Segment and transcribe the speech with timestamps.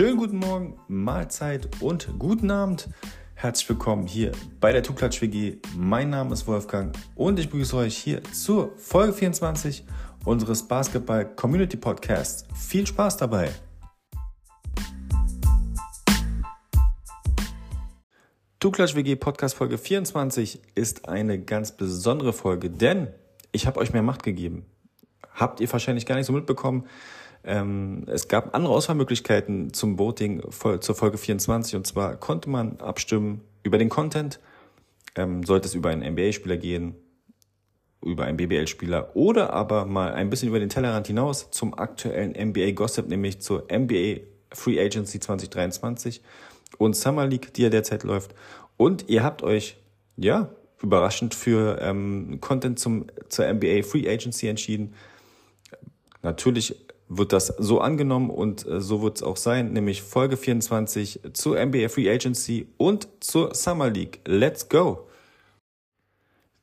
[0.00, 2.88] Schönen guten Morgen, Mahlzeit und guten Abend.
[3.34, 5.58] Herzlich willkommen hier bei der Tuklatsch WG.
[5.76, 9.84] Mein Name ist Wolfgang und ich begrüße euch hier zur Folge 24
[10.24, 12.46] unseres Basketball Community Podcasts.
[12.54, 13.50] Viel Spaß dabei!
[18.58, 23.08] Tuklatsch WG Podcast Folge 24 ist eine ganz besondere Folge, denn
[23.52, 24.64] ich habe euch mehr Macht gegeben.
[25.34, 26.86] Habt ihr wahrscheinlich gar nicht so mitbekommen.
[27.44, 33.40] Ähm, es gab andere Auswahlmöglichkeiten zum Voting zur Folge 24 und zwar konnte man abstimmen
[33.62, 34.40] über den Content,
[35.16, 36.94] ähm, sollte es über einen NBA-Spieler gehen,
[38.02, 43.08] über einen BBL-Spieler oder aber mal ein bisschen über den Tellerrand hinaus zum aktuellen NBA-Gossip,
[43.08, 44.20] nämlich zur NBA
[44.52, 46.22] Free Agency 2023
[46.78, 48.34] und Summer League, die ja derzeit läuft.
[48.76, 49.76] Und ihr habt euch,
[50.16, 50.50] ja,
[50.82, 54.94] überraschend für ähm, Content zum, zur NBA Free Agency entschieden.
[56.22, 56.76] Natürlich
[57.10, 61.62] wird das so angenommen und äh, so wird es auch sein, nämlich Folge 24 zur
[61.62, 64.20] NBA Free Agency und zur Summer League.
[64.26, 65.08] Let's go!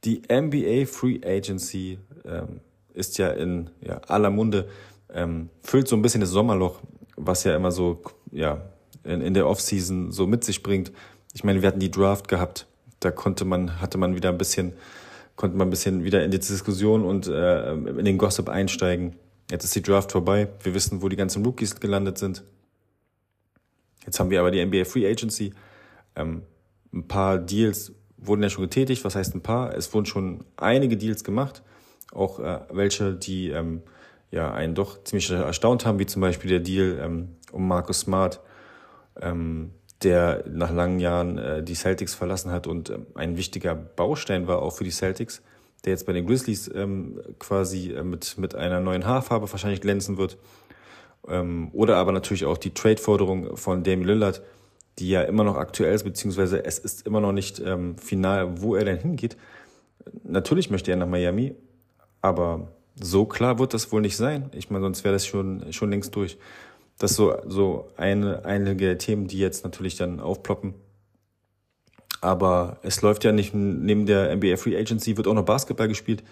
[0.06, 2.62] Die NBA Free Agency ähm,
[2.94, 4.70] ist ja in ja, aller Munde,
[5.14, 6.80] ähm, füllt so ein bisschen das Sommerloch,
[7.18, 8.62] was ja immer so ja,
[9.04, 10.94] in, in der Offseason so mit sich bringt.
[11.34, 12.68] Ich meine, wir hatten die Draft gehabt,
[13.02, 14.72] da konnte man, hatte man wieder ein bisschen,
[15.36, 19.18] konnte man ein bisschen wieder in die Diskussion und äh, in den Gossip einsteigen.
[19.50, 20.50] Jetzt ist die Draft vorbei.
[20.62, 22.44] Wir wissen, wo die ganzen Rookies gelandet sind.
[24.06, 25.54] Jetzt haben wir aber die NBA Free Agency.
[26.16, 26.44] Ähm,
[26.94, 29.06] ein paar Deals wurden ja schon getätigt.
[29.06, 29.74] Was heißt ein paar?
[29.74, 31.64] Es wurden schon einige Deals gemacht.
[32.12, 33.84] Auch äh, welche, die ähm,
[34.32, 38.42] ja einen doch ziemlich erstaunt haben, wie zum Beispiel der Deal ähm, um Marcus Smart,
[39.22, 39.72] ähm,
[40.04, 44.62] der nach langen Jahren äh, die Celtics verlassen hat und ähm, ein wichtiger Baustein war
[44.62, 45.42] auch für die Celtics
[45.86, 50.18] der jetzt bei den Grizzlies ähm, quasi äh, mit, mit einer neuen Haarfarbe wahrscheinlich glänzen
[50.18, 50.38] wird.
[51.28, 54.42] Ähm, oder aber natürlich auch die Trade-Forderung von Damian Lillard,
[55.00, 58.76] die ja immer noch aktuell ist, beziehungsweise es ist immer noch nicht ähm, final, wo
[58.76, 59.38] er denn hingeht.
[60.24, 61.56] Natürlich möchte er nach Miami,
[62.22, 62.70] aber
[63.00, 64.50] so klar wird das wohl nicht sein.
[64.54, 66.38] Ich meine, sonst wäre das schon, schon längst durch.
[66.98, 70.74] Das so, so eine, einige Themen, die jetzt natürlich dann aufploppen.
[72.22, 76.24] Aber es läuft ja nicht neben der NBA Free Agency wird auch noch Basketball gespielt.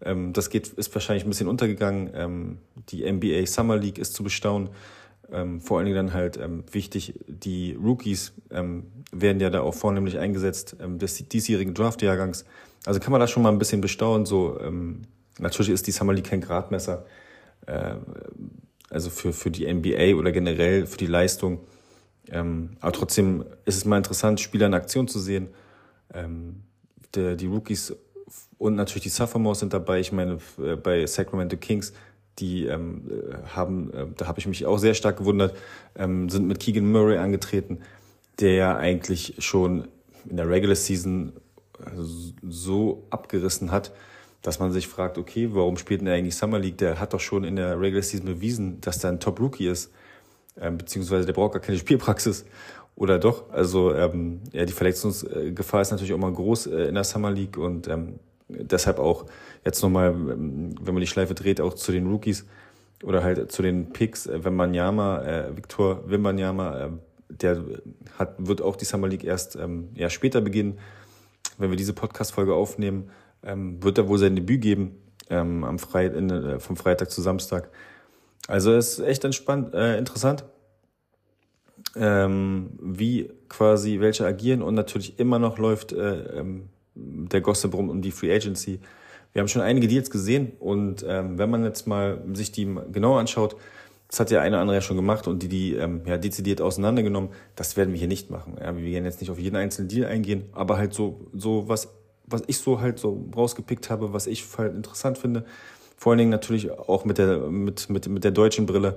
[0.00, 2.10] Ähm, das geht, ist wahrscheinlich ein bisschen untergegangen.
[2.14, 2.58] Ähm,
[2.90, 4.68] die NBA Summer League ist zu bestaunen.
[5.32, 6.38] Ähm, vor allen Dingen dann halt
[6.70, 12.44] wichtig, die Rookies werden ja da auch vornehmlich eingesetzt des diesjährigen Draftjahrgangs.
[12.84, 14.24] Also kann man das schon mal ein bisschen bestaunen.
[14.24, 14.56] So
[15.40, 17.06] natürlich ist die Summer League kein Gradmesser.
[17.66, 17.96] Äh,
[18.88, 21.60] also für für die NBA oder generell für die Leistung
[22.30, 25.48] ähm, aber trotzdem ist es mal interessant, Spieler in Aktion zu sehen.
[26.12, 26.62] Ähm,
[27.14, 27.94] der, die Rookies
[28.58, 30.00] und natürlich die Sophomores sind dabei.
[30.00, 31.92] Ich meine, äh, bei Sacramento Kings,
[32.38, 33.10] die ähm,
[33.54, 35.56] haben, äh, da habe ich mich auch sehr stark gewundert,
[35.94, 37.80] ähm, sind mit Keegan Murray angetreten,
[38.40, 39.88] der ja eigentlich schon
[40.28, 41.32] in der Regular Season
[41.78, 43.92] äh, so abgerissen hat,
[44.42, 46.78] dass man sich fragt, okay, warum spielt denn er eigentlich Summer League?
[46.78, 49.90] Der hat doch schon in der Regular Season bewiesen, dass er ein Top-Rookie ist
[50.60, 52.44] ähm, beziehungsweise der braucht gar keine Spielpraxis.
[52.96, 53.50] Oder doch?
[53.50, 57.58] Also ähm, ja, die Verletzungsgefahr ist natürlich auch mal groß äh, in der Summer League
[57.58, 58.18] und ähm,
[58.48, 59.26] deshalb auch
[59.64, 62.46] jetzt nochmal, ähm, wenn man die Schleife dreht, auch zu den Rookies
[63.02, 66.88] oder halt zu den Picks, äh, Wembanyama, äh, Victor Wembanyama, äh,
[67.28, 67.62] der
[68.18, 70.78] hat, wird auch die Summer League erst ähm, ja, später beginnen.
[71.58, 73.10] Wenn wir diese Podcast-Folge aufnehmen,
[73.42, 74.96] ähm, wird er wohl sein Debüt geben,
[75.28, 77.70] ähm, am Freit in, äh, vom Freitag zu Samstag.
[78.48, 80.44] Also es ist echt entspannt, äh, interessant,
[81.96, 87.90] ähm, wie quasi welche agieren und natürlich immer noch läuft äh, ähm, der Gossip rum
[87.90, 88.80] um die Free Agency.
[89.32, 93.20] Wir haben schon einige Deals gesehen und ähm, wenn man jetzt mal sich die genauer
[93.20, 93.56] anschaut,
[94.08, 96.60] das hat ja eine oder andere ja schon gemacht und die, die ähm, ja, dezidiert
[96.60, 98.56] auseinandergenommen, das werden wir hier nicht machen.
[98.60, 101.88] Ja, wir werden jetzt nicht auf jeden einzelnen Deal eingehen, aber halt so, so was,
[102.24, 105.44] was ich so halt so rausgepickt habe, was ich halt interessant finde,
[105.96, 108.96] vor allen Dingen natürlich auch mit der, mit, mit, mit der deutschen Brille.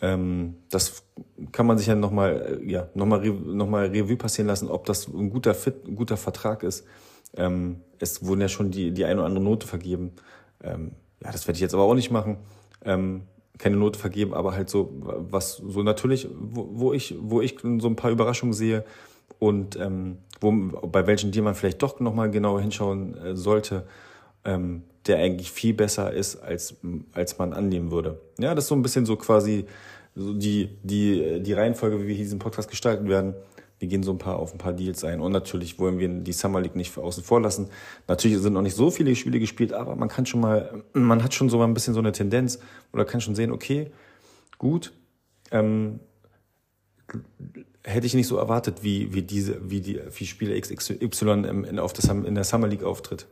[0.00, 1.04] Ähm, das
[1.52, 5.54] kann man sich ja nochmal ja, noch noch Revue passieren lassen, ob das ein guter
[5.54, 6.86] Fit, ein guter Vertrag ist.
[7.36, 10.12] Ähm, es wurden ja schon die, die eine oder andere Note vergeben.
[10.62, 12.38] Ähm, ja, das werde ich jetzt aber auch nicht machen.
[12.84, 13.22] Ähm,
[13.58, 17.88] keine Note vergeben, aber halt so, was so natürlich, wo, wo ich, wo ich so
[17.88, 18.84] ein paar Überraschungen sehe
[19.38, 23.86] und ähm, wo, bei welchen Deal man vielleicht doch nochmal genauer hinschauen äh, sollte.
[24.44, 26.76] Ähm, der eigentlich viel besser ist, als,
[27.12, 28.20] als man annehmen würde.
[28.38, 29.66] Ja, das ist so ein bisschen so quasi
[30.14, 33.34] so die, die, die Reihenfolge, wie wir diesen Podcast gestalten werden.
[33.78, 35.20] Wir gehen so ein paar auf ein paar Deals ein.
[35.20, 37.68] Und natürlich wollen wir die Summer League nicht außen vor lassen.
[38.06, 41.34] Natürlich sind noch nicht so viele Spiele gespielt, aber man kann schon mal, man hat
[41.34, 42.60] schon so ein bisschen so eine Tendenz
[42.92, 43.90] oder kann schon sehen, okay,
[44.58, 44.92] gut,
[45.50, 46.00] ähm,
[47.82, 51.78] hätte ich nicht so erwartet, wie, wie diese, wie die, wie Spieler XXY im, in,
[51.78, 53.26] auf das, in der Summer League auftritt.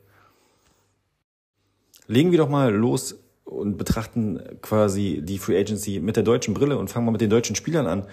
[2.13, 6.77] Legen wir doch mal los und betrachten quasi die Free Agency mit der deutschen Brille
[6.77, 8.07] und fangen mal mit den deutschen Spielern an,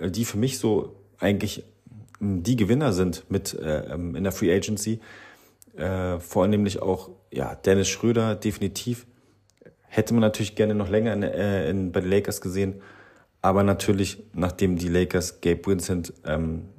[0.00, 1.62] die für mich so eigentlich
[2.18, 5.00] die Gewinner sind mit äh, ähm, in der Free Agency.
[5.76, 6.48] Äh, vor
[6.80, 9.06] auch ja Dennis Schröder definitiv.
[9.82, 12.80] Hätte man natürlich gerne noch länger in, äh, in, bei den Lakers gesehen,
[13.42, 16.70] aber natürlich nachdem die Lakers Gabe Vincent ähm,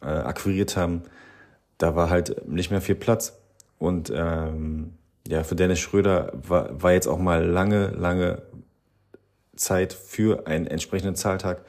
[0.00, 1.02] äh, akquiriert haben,
[1.76, 3.36] da war halt nicht mehr viel Platz.
[3.78, 4.92] Und ähm,
[5.28, 8.42] ja für Dennis Schröder war, war jetzt auch mal lange lange
[9.56, 11.64] Zeit für einen entsprechenden Zahltag.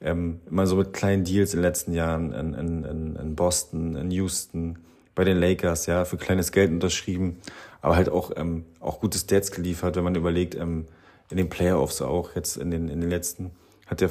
[0.00, 4.10] Ähm, immer so mit kleinen Deals in den letzten Jahren in, in, in Boston, in
[4.10, 4.78] Houston,
[5.14, 7.40] bei den Lakers, ja, für kleines Geld unterschrieben,
[7.82, 10.86] aber halt auch, ähm, auch gute Stats geliefert, wenn man überlegt, ähm,
[11.30, 13.50] in den Playoffs auch, jetzt in den, in den letzten,
[13.86, 14.10] hat er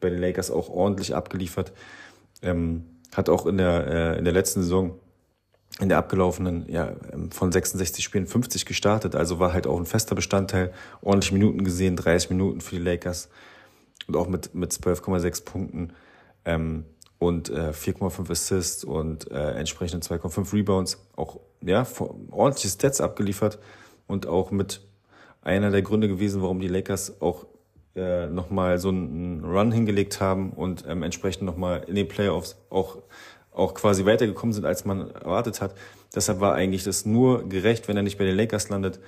[0.00, 1.72] bei den Lakers auch ordentlich abgeliefert,
[2.42, 2.84] ähm,
[3.14, 4.98] hat auch in der, äh, in der letzten Saison
[5.80, 9.86] in der abgelaufenen, ja, ähm, von 66 Spielen 50 gestartet, also war halt auch ein
[9.86, 10.72] fester Bestandteil,
[11.02, 13.28] ordentlich Minuten gesehen, 30 Minuten für die Lakers.
[14.06, 15.92] Und auch mit, mit 12,6 Punkten
[16.44, 16.84] ähm,
[17.18, 20.98] und äh, 4,5 Assists und äh, entsprechend 2,5 Rebounds.
[21.16, 21.86] Auch ja
[22.30, 23.58] ordentliche Stats abgeliefert.
[24.06, 24.80] Und auch mit
[25.42, 27.46] einer der Gründe gewesen, warum die Lakers auch
[27.94, 32.98] äh, nochmal so einen Run hingelegt haben und ähm, entsprechend nochmal in den Playoffs auch,
[33.52, 35.74] auch quasi weitergekommen sind, als man erwartet hat.
[36.14, 39.00] Deshalb war eigentlich das nur gerecht, wenn er nicht bei den Lakers landet,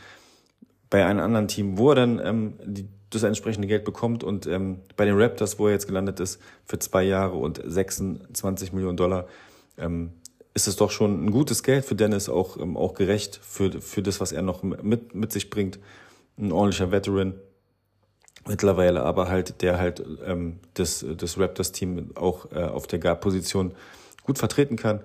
[0.91, 4.25] bei einem anderen Team, wo er dann ähm, die das entsprechende Geld bekommt.
[4.25, 8.73] Und ähm, bei den Raptors, wo er jetzt gelandet ist, für zwei Jahre und 26
[8.73, 9.27] Millionen Dollar,
[9.79, 10.13] ähm,
[10.55, 14.03] ist es doch schon ein gutes Geld für Dennis, auch, ähm, auch gerecht für, für
[14.03, 15.79] das, was er noch mit, mit sich bringt.
[16.39, 17.35] Ein ordentlicher Veteran
[18.47, 23.73] mittlerweile, aber halt, der halt ähm, das, das Raptors-Team auch äh, auf der Guard-Position
[24.25, 25.01] gut vertreten kann.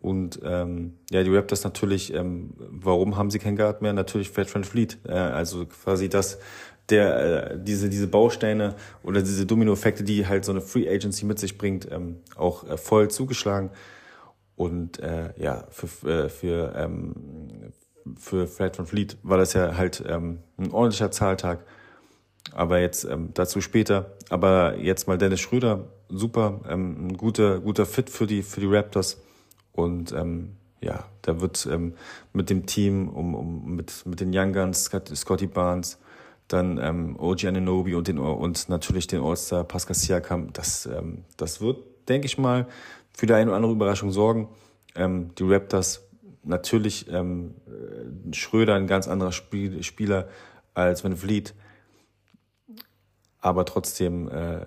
[0.00, 3.92] Und ähm, ja, die Raptors natürlich, ähm, warum haben sie kein Guard mehr?
[3.92, 4.98] Natürlich Fred Van Fleet.
[5.06, 6.38] Äh, also quasi das,
[6.90, 11.38] der äh, diese diese Bausteine oder diese Dominoeffekte, die halt so eine Free Agency mit
[11.38, 13.70] sich bringt, ähm, auch äh, voll zugeschlagen.
[14.54, 17.72] Und äh, ja, für äh, für ähm,
[18.16, 21.64] für Fred von Fleet war das ja halt ähm, ein ordentlicher Zahltag.
[22.56, 24.16] Aber jetzt ähm, dazu später.
[24.30, 28.66] Aber jetzt mal Dennis Schröder, super, ähm, ein guter guter Fit für die für die
[28.66, 29.20] Raptors
[29.72, 31.94] und ähm, ja, da wird ähm,
[32.32, 35.98] mit dem Team um, um mit mit den Young Guns, Scotty Barnes
[36.48, 40.52] dann ähm, OG Ananobi und, den, und natürlich den All-Star Pascal Siakam.
[40.52, 42.66] Das, ähm, das wird, denke ich mal,
[43.12, 44.48] für die eine oder andere Überraschung sorgen.
[44.94, 46.08] Ähm, die Raptors
[46.44, 47.54] natürlich ähm,
[48.32, 50.28] Schröder ein ganz anderer Spiel, Spieler
[50.74, 51.54] als Van Vliet.
[53.40, 54.66] Aber trotzdem äh,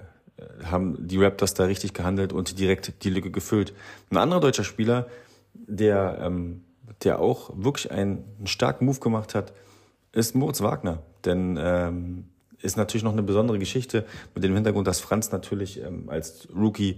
[0.63, 3.73] haben die Raptors da richtig gehandelt und direkt die Lücke gefüllt.
[4.09, 5.07] Ein anderer deutscher Spieler,
[5.53, 6.63] der, ähm,
[7.03, 9.53] der auch wirklich einen, einen starken Move gemacht hat,
[10.11, 11.03] ist Moritz Wagner.
[11.25, 12.25] Denn ähm,
[12.61, 14.05] ist natürlich noch eine besondere Geschichte
[14.35, 16.97] mit dem Hintergrund, dass Franz natürlich ähm, als Rookie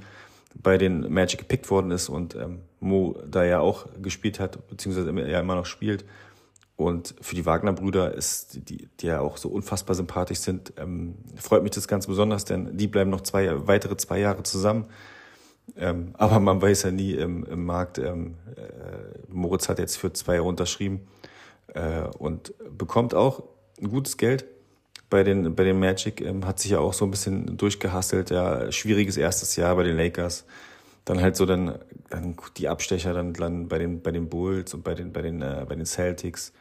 [0.55, 5.11] bei den Magic gepickt worden ist und ähm, Mo da ja auch gespielt hat, beziehungsweise
[5.29, 6.03] ja immer noch spielt.
[6.81, 8.15] Und für die Wagner-Brüder
[8.55, 12.75] die, die ja auch so unfassbar sympathisch sind, ähm, freut mich das ganz besonders, denn
[12.75, 14.85] die bleiben noch zwei weitere zwei Jahre zusammen.
[15.77, 17.97] Ähm, aber man weiß ja nie im, im Markt.
[17.97, 18.61] Ähm, äh,
[19.27, 21.07] Moritz hat jetzt für zwei Jahre unterschrieben
[21.73, 23.43] äh, und bekommt auch
[23.79, 24.45] ein gutes Geld.
[25.09, 28.71] Bei den, bei den Magic ähm, hat sich ja auch so ein bisschen durchgehasselt, ja,
[28.71, 30.45] schwieriges erstes Jahr bei den Lakers.
[31.05, 34.83] Dann halt so dann, dann die Abstecher dann, dann bei den, bei den Bulls und
[34.83, 36.53] bei den, bei den, äh, bei den Celtics.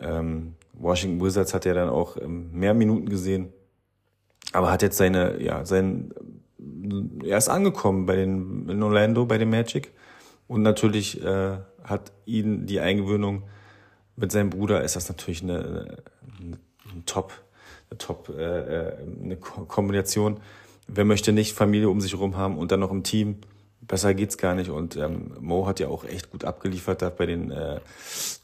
[0.00, 3.52] Ähm, Washington Wizards hat ja dann auch ähm, mehr Minuten gesehen,
[4.52, 6.12] aber hat jetzt seine, ja, sein,
[7.24, 9.92] er ist angekommen bei den, in Orlando, bei den Magic.
[10.46, 13.42] Und natürlich äh, hat ihn die Eingewöhnung
[14.18, 16.58] mit seinem Bruder ist das natürlich eine, eine,
[16.92, 17.32] eine Top,
[17.90, 20.40] eine Top äh, äh, eine Kombination.
[20.88, 23.38] Wer möchte nicht Familie um sich herum haben und dann noch im Team?
[23.80, 24.70] Besser geht's gar nicht.
[24.70, 27.80] Und ähm, Mo hat ja auch echt gut abgeliefert da bei den äh,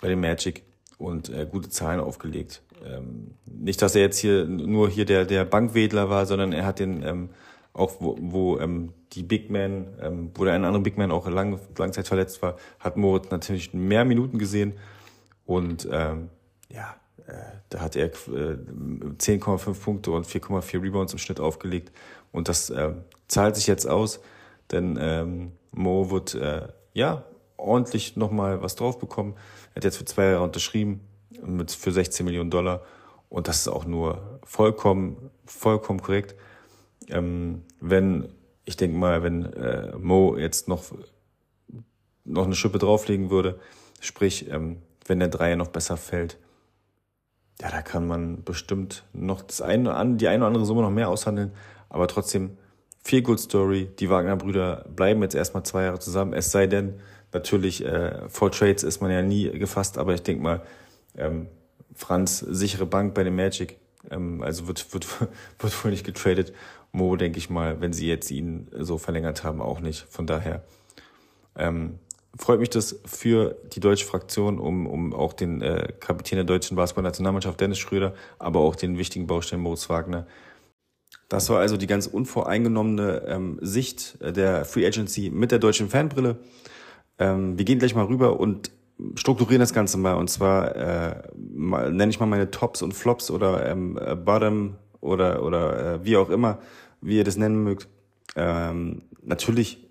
[0.00, 0.62] bei den Magic
[0.98, 2.62] und äh, gute Zahlen aufgelegt.
[2.84, 6.78] Ähm, nicht, dass er jetzt hier nur hier der der Bankwedler war, sondern er hat
[6.78, 7.30] den ähm,
[7.72, 11.28] auch wo, wo ähm, die Big Man, ähm, wo der eine andere Big Man auch
[11.28, 14.74] lang, Langzeit verletzt war, hat Moritz natürlich mehr Minuten gesehen
[15.44, 16.30] und ähm,
[16.68, 16.94] ja,
[17.26, 17.32] äh,
[17.70, 21.92] da hat er äh, 10,5 Punkte und 4,4 Rebounds im Schnitt aufgelegt.
[22.32, 22.92] Und das äh,
[23.28, 24.20] zahlt sich jetzt aus,
[24.70, 27.24] denn ähm, Mo wird äh, ja
[27.56, 29.34] ordentlich nochmal was drauf bekommen.
[29.74, 31.00] Er hat jetzt für zwei Jahre unterschrieben
[31.44, 32.82] mit für 16 Millionen Dollar.
[33.28, 36.36] Und das ist auch nur vollkommen, vollkommen korrekt.
[37.08, 38.28] Ähm, wenn,
[38.64, 40.84] ich denke mal, wenn äh, Mo jetzt noch,
[42.24, 43.58] noch eine Schippe drauflegen würde,
[44.00, 46.38] sprich, ähm, wenn der Dreier noch besser fällt,
[47.60, 51.08] ja, da kann man bestimmt noch das eine, die eine oder andere Summe noch mehr
[51.08, 51.52] aushandeln,
[51.88, 52.56] aber trotzdem
[53.04, 53.90] viel Good Story.
[53.98, 57.00] Die Wagner-Brüder bleiben jetzt erstmal zwei Jahre zusammen, es sei denn,
[57.32, 60.62] natürlich, äh, vor Trades ist man ja nie gefasst, aber ich denke mal,
[61.16, 61.48] ähm,
[61.94, 63.76] Franz, sichere Bank bei dem Magic,
[64.10, 65.06] ähm, also wird, wird,
[65.58, 66.52] wird wohl nicht getradet.
[66.92, 70.06] Mo, denke ich mal, wenn sie jetzt ihn so verlängert haben, auch nicht.
[70.10, 70.62] Von daher
[71.56, 71.98] ähm,
[72.38, 76.76] freut mich das für die deutsche Fraktion, um, um auch den äh, Kapitän der deutschen
[76.76, 80.26] Basketball-Nationalmannschaft Dennis Schröder, aber auch den wichtigen Baustein Moritz Wagner.
[81.28, 86.36] Das war also die ganz unvoreingenommene ähm, Sicht der Free Agency mit der deutschen Fanbrille.
[87.18, 88.70] Ähm, wir gehen gleich mal rüber und
[89.16, 90.14] strukturieren das Ganze mal.
[90.14, 94.76] Und zwar äh, mal, nenne ich mal meine Tops und Flops oder ähm, äh, Bottom
[95.00, 96.58] oder, oder äh, wie auch immer,
[97.00, 97.88] wie ihr das nennen mögt.
[98.36, 99.88] Ähm, natürlich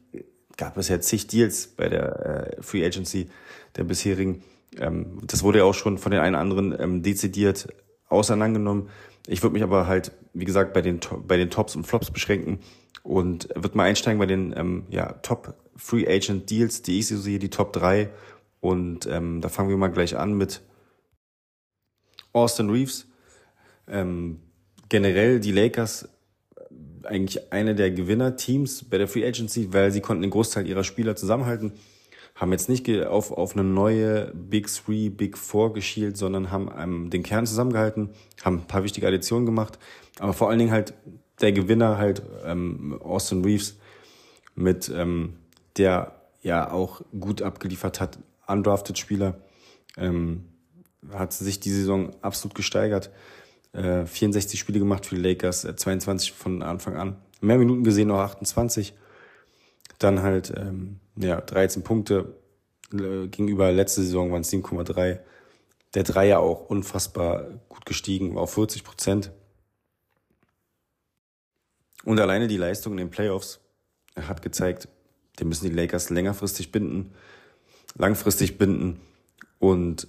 [0.58, 3.30] gab es ja zig Deals bei der äh, Free Agency
[3.76, 4.44] der bisherigen.
[4.78, 7.68] Ähm, das wurde ja auch schon von den einen anderen ähm, dezidiert
[8.10, 8.90] auseinandergenommen.
[9.28, 12.60] Ich würde mich aber halt, wie gesagt, bei den, bei den Tops und Flops beschränken
[13.04, 17.18] und wird mal einsteigen bei den ähm, ja, Top Free Agent Deals, die ich so
[17.18, 18.10] sehe, die Top 3.
[18.60, 20.62] Und ähm, da fangen wir mal gleich an mit
[22.32, 23.08] Austin Reeves.
[23.88, 24.40] Ähm,
[24.90, 26.10] generell die Lakers
[27.04, 31.16] eigentlich eine der Gewinnerteams bei der Free Agency, weil sie konnten den Großteil ihrer Spieler
[31.16, 31.74] zusammenhalten,
[32.44, 37.10] haben jetzt nicht auf, auf eine neue Big Three, Big Four geschielt, sondern haben ähm,
[37.10, 38.10] den Kern zusammengehalten,
[38.44, 39.80] haben ein paar wichtige Additionen gemacht,
[40.20, 40.94] aber vor allen Dingen halt
[41.40, 43.78] der Gewinner halt ähm, Austin Reeves
[44.56, 45.38] mit ähm,
[45.78, 49.40] der ja auch gut abgeliefert hat, undrafted Spieler,
[49.96, 50.44] ähm,
[51.14, 53.10] hat sich die Saison absolut gesteigert.
[53.74, 57.16] 64 äh, Spiele gemacht für die Lakers, 22 äh, von Anfang an.
[57.40, 58.94] Mehr Minuten gesehen, noch 28.
[59.98, 62.36] Dann halt ähm, ja, 13 Punkte.
[62.92, 65.20] Äh, gegenüber letzte Saison waren es 7,3.
[65.94, 69.32] Der Dreier auch unfassbar gut gestiegen, auf 40 Prozent.
[72.04, 73.60] Und alleine die Leistung in den Playoffs
[74.16, 74.88] hat gezeigt,
[75.40, 77.14] den müssen die Lakers längerfristig binden,
[77.96, 79.00] langfristig binden.
[79.60, 80.08] Und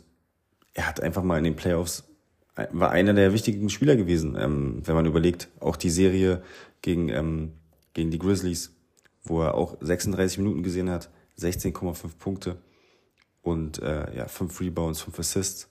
[0.73, 2.05] er hat einfach mal in den Playoffs
[2.71, 6.43] war einer der wichtigen Spieler gewesen, ähm, wenn man überlegt, auch die Serie
[6.83, 7.53] gegen, ähm,
[7.95, 8.74] gegen die Grizzlies,
[9.25, 12.57] wo er auch 36 Minuten gesehen hat, 16,5 Punkte
[13.43, 15.69] und äh, ja, 5 Rebounds, 5 Assists.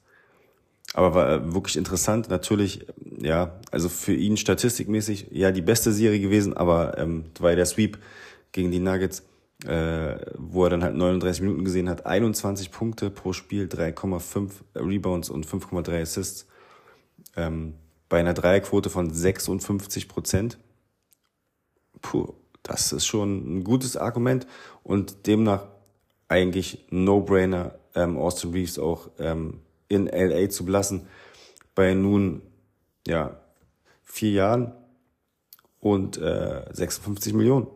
[0.94, 2.86] Aber war äh, wirklich interessant, natürlich,
[3.20, 7.98] ja, also für ihn statistikmäßig ja die beste Serie gewesen, aber ähm, war der Sweep
[8.52, 9.24] gegen die Nuggets,
[9.66, 15.30] äh, wo er dann halt 39 Minuten gesehen hat, 21 Punkte pro Spiel, 3,5 Rebounds
[15.30, 16.48] und 5,3 Assists
[17.36, 17.76] ähm,
[18.10, 20.60] bei einer Dreierquote von 56 Prozent.
[22.02, 22.34] Puh,
[22.64, 24.48] das ist schon ein gutes Argument
[24.84, 25.68] und demnach
[26.28, 31.08] eigentlich No-Brainer, ähm, Austin Reeves auch ähm, in LA zu belassen
[31.76, 32.42] bei nun
[33.08, 33.40] ja
[34.04, 34.74] vier Jahren
[35.80, 37.68] und äh, 56 Millionen.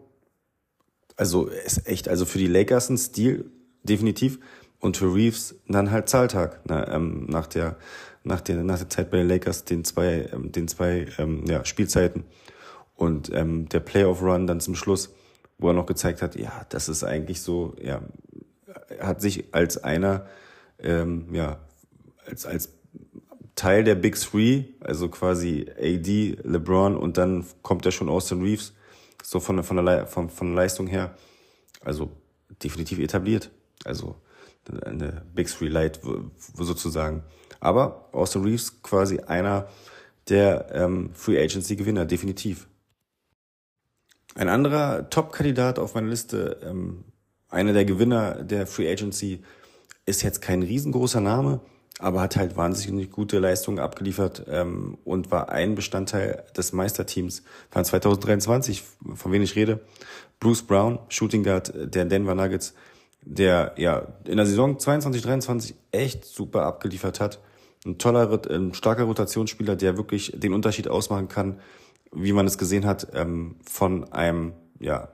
[1.17, 3.51] Also ist echt, also für die Lakers ein Stil
[3.83, 4.39] definitiv
[4.79, 7.77] und für Reeves dann halt Zahltag ne, ähm, nach der
[8.27, 11.65] nach der, nach der Zeit bei den Lakers, den zwei, ähm, den zwei ähm, ja,
[11.65, 12.25] Spielzeiten
[12.97, 15.13] und ähm, der Playoff-Run dann zum Schluss,
[15.57, 18.01] wo er noch gezeigt hat, ja, das ist eigentlich so, ja,
[18.99, 20.27] hat sich als einer,
[20.79, 21.59] ähm, ja,
[22.25, 22.69] als, als
[23.55, 28.73] Teil der Big Three, also quasi AD, LeBron und dann kommt er schon Austin Reeves,
[29.23, 31.15] so von, von, der, von, von der Leistung her,
[31.83, 32.11] also
[32.63, 33.49] definitiv etabliert.
[33.83, 34.15] Also
[34.85, 35.99] eine Big Three Light
[36.53, 37.23] sozusagen.
[37.59, 39.67] Aber Austin Reeves quasi einer
[40.29, 42.67] der ähm, Free Agency Gewinner, definitiv.
[44.37, 47.05] Ein anderer Top-Kandidat auf meiner Liste, ähm,
[47.49, 49.41] einer der Gewinner der Free Agency,
[50.05, 51.59] ist jetzt kein riesengroßer Name,
[51.97, 57.41] aber hat halt wahnsinnig gute Leistungen abgeliefert ähm, und war ein Bestandteil des Meisterteams
[57.71, 58.83] von 2023,
[59.15, 59.79] von wem ich rede.
[60.39, 62.75] Bruce Brown, Shooting Guard der Denver Nuggets,
[63.23, 67.39] der ja in der Saison 22, 23 echt super abgeliefert hat.
[67.87, 71.59] Ein toller, ein starker Rotationsspieler, der wirklich den Unterschied ausmachen kann,
[72.11, 75.09] wie man es gesehen hat, ähm, von einem ja,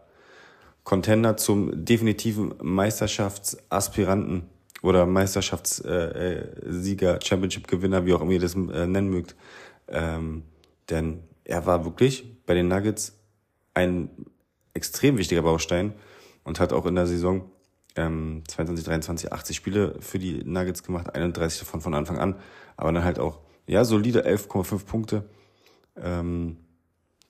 [0.83, 4.49] Contender zum definitiven Meisterschaftsaspiranten
[4.81, 9.35] oder Meisterschaftssieger, Championship-Gewinner, wie auch immer ihr das äh, nennen mögt.
[9.87, 10.43] Ähm,
[10.89, 13.17] denn er war wirklich bei den Nuggets
[13.73, 14.09] ein
[14.73, 15.93] extrem wichtiger Baustein
[16.43, 17.49] und hat auch in der Saison
[17.95, 22.35] ähm, 22, 23, 80 Spiele für die Nuggets gemacht, 31 davon von Anfang an,
[22.75, 25.29] aber dann halt auch, ja, solide 11,5 Punkte,
[25.95, 26.57] ähm,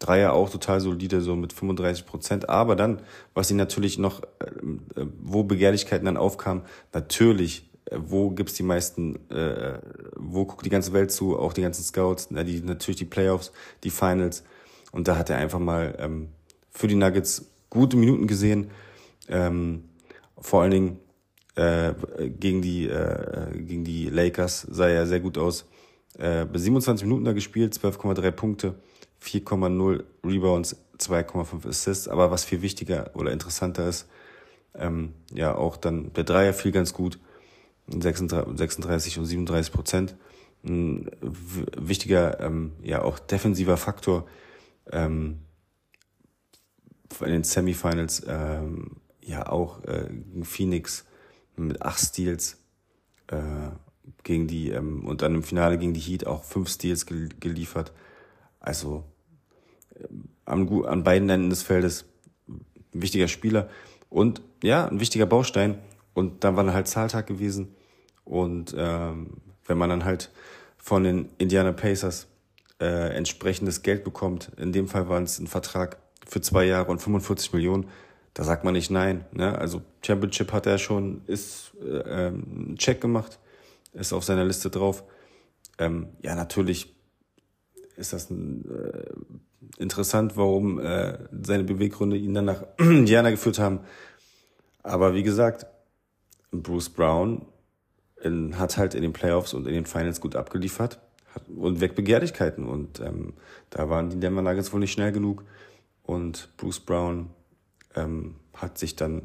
[0.03, 2.49] Dreier auch total solide, so mit 35 Prozent.
[2.49, 3.01] Aber dann,
[3.33, 8.63] was sie natürlich noch, äh, äh, wo Begehrlichkeiten dann aufkamen, natürlich, äh, wo gibt's die
[8.63, 9.79] meisten, äh,
[10.15, 13.51] wo guckt die ganze Welt zu, auch die ganzen Scouts, na, die, natürlich die Playoffs,
[13.83, 14.43] die Finals.
[14.91, 16.29] Und da hat er einfach mal ähm,
[16.69, 18.71] für die Nuggets gute Minuten gesehen.
[19.29, 19.85] Ähm,
[20.37, 20.99] vor allen Dingen
[21.55, 21.93] äh,
[22.39, 25.65] gegen die äh, gegen die Lakers sah er sehr gut aus.
[26.17, 28.75] Äh, 27 Minuten da gespielt, 12,3 Punkte.
[29.23, 32.07] 4,0 Rebounds, 2,5 Assists.
[32.07, 34.07] Aber was viel wichtiger oder interessanter ist,
[34.75, 37.19] ähm, ja, auch dann der Dreier fiel ganz gut.
[37.87, 40.15] 36, und 37 Prozent.
[40.63, 44.25] Ein wichtiger, ähm, ja, auch defensiver Faktor
[44.91, 45.39] ähm,
[47.19, 50.09] in den Semifinals, ähm, ja, auch äh,
[50.43, 51.05] Phoenix
[51.55, 52.57] mit acht Steals
[53.27, 53.37] äh,
[54.23, 57.93] gegen die, ähm, und dann im Finale gegen die Heat auch fünf Steals geliefert.
[58.59, 59.03] Also
[60.45, 62.05] an, an beiden Enden des Feldes
[62.47, 63.69] ein wichtiger Spieler
[64.09, 65.79] und ja, ein wichtiger Baustein.
[66.13, 67.75] Und dann war dann halt Zahltag gewesen.
[68.23, 70.31] Und ähm, wenn man dann halt
[70.77, 72.27] von den Indiana Pacers
[72.79, 75.97] äh, entsprechendes Geld bekommt, in dem Fall war es ein Vertrag
[76.27, 77.87] für zwei Jahre und 45 Millionen,
[78.33, 79.25] da sagt man nicht nein.
[79.31, 79.57] Ne?
[79.57, 83.39] Also Championship hat er schon, ist äh, ähm, Check gemacht,
[83.93, 85.03] ist auf seiner Liste drauf.
[85.77, 86.95] Ähm, ja, natürlich
[87.95, 89.13] ist das ein, äh,
[89.77, 93.81] interessant, warum äh, seine Beweggründe ihn dann nach Indiana geführt haben.
[94.83, 95.65] Aber wie gesagt,
[96.51, 97.45] Bruce Brown
[98.21, 100.99] in, hat halt in den Playoffs und in den Finals gut abgeliefert
[101.33, 102.65] hat, und Wegbegehrlichkeiten.
[102.65, 103.33] Und ähm,
[103.69, 105.43] da waren die Denver Nuggets wohl nicht schnell genug.
[106.03, 107.29] Und Bruce Brown
[107.95, 109.23] ähm, hat sich dann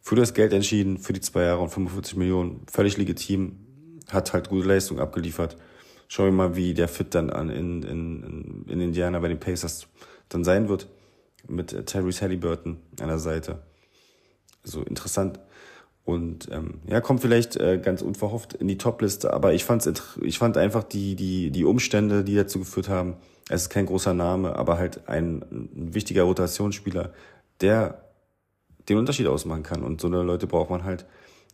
[0.00, 2.62] für das Geld entschieden, für die zwei Jahre und 45 Millionen.
[2.70, 3.58] Völlig legitim,
[4.10, 5.56] hat halt gute Leistung abgeliefert
[6.08, 9.86] schauen wir mal, wie der Fit dann an in, in, in Indiana bei den Pacers
[10.28, 10.88] dann sein wird.
[11.46, 13.62] Mit äh, Tyrese Halliburton an der Seite.
[14.64, 15.38] So also interessant.
[16.04, 19.90] Und ähm, ja, kommt vielleicht äh, ganz unverhofft in die Topliste, aber ich fand's
[20.22, 23.16] ich fand einfach die die die Umstände, die dazu geführt haben.
[23.50, 27.12] Es ist kein großer Name, aber halt ein, ein wichtiger Rotationsspieler,
[27.60, 28.02] der
[28.88, 29.82] den Unterschied ausmachen kann.
[29.82, 31.04] Und so eine Leute braucht man halt.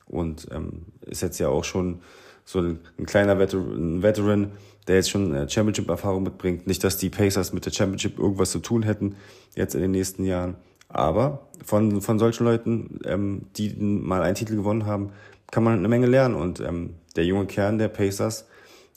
[0.07, 2.03] Und ähm, ist jetzt ja auch schon
[2.45, 4.53] so ein, ein kleiner Veteran, ein Veteran,
[4.87, 6.67] der jetzt schon äh, Championship-Erfahrung mitbringt.
[6.67, 9.17] Nicht, dass die Pacers mit der Championship irgendwas zu tun hätten
[9.55, 10.57] jetzt in den nächsten Jahren.
[10.89, 15.13] Aber von, von solchen Leuten, ähm, die mal einen Titel gewonnen haben,
[15.51, 16.35] kann man eine Menge lernen.
[16.35, 18.47] Und ähm, der junge Kern der Pacers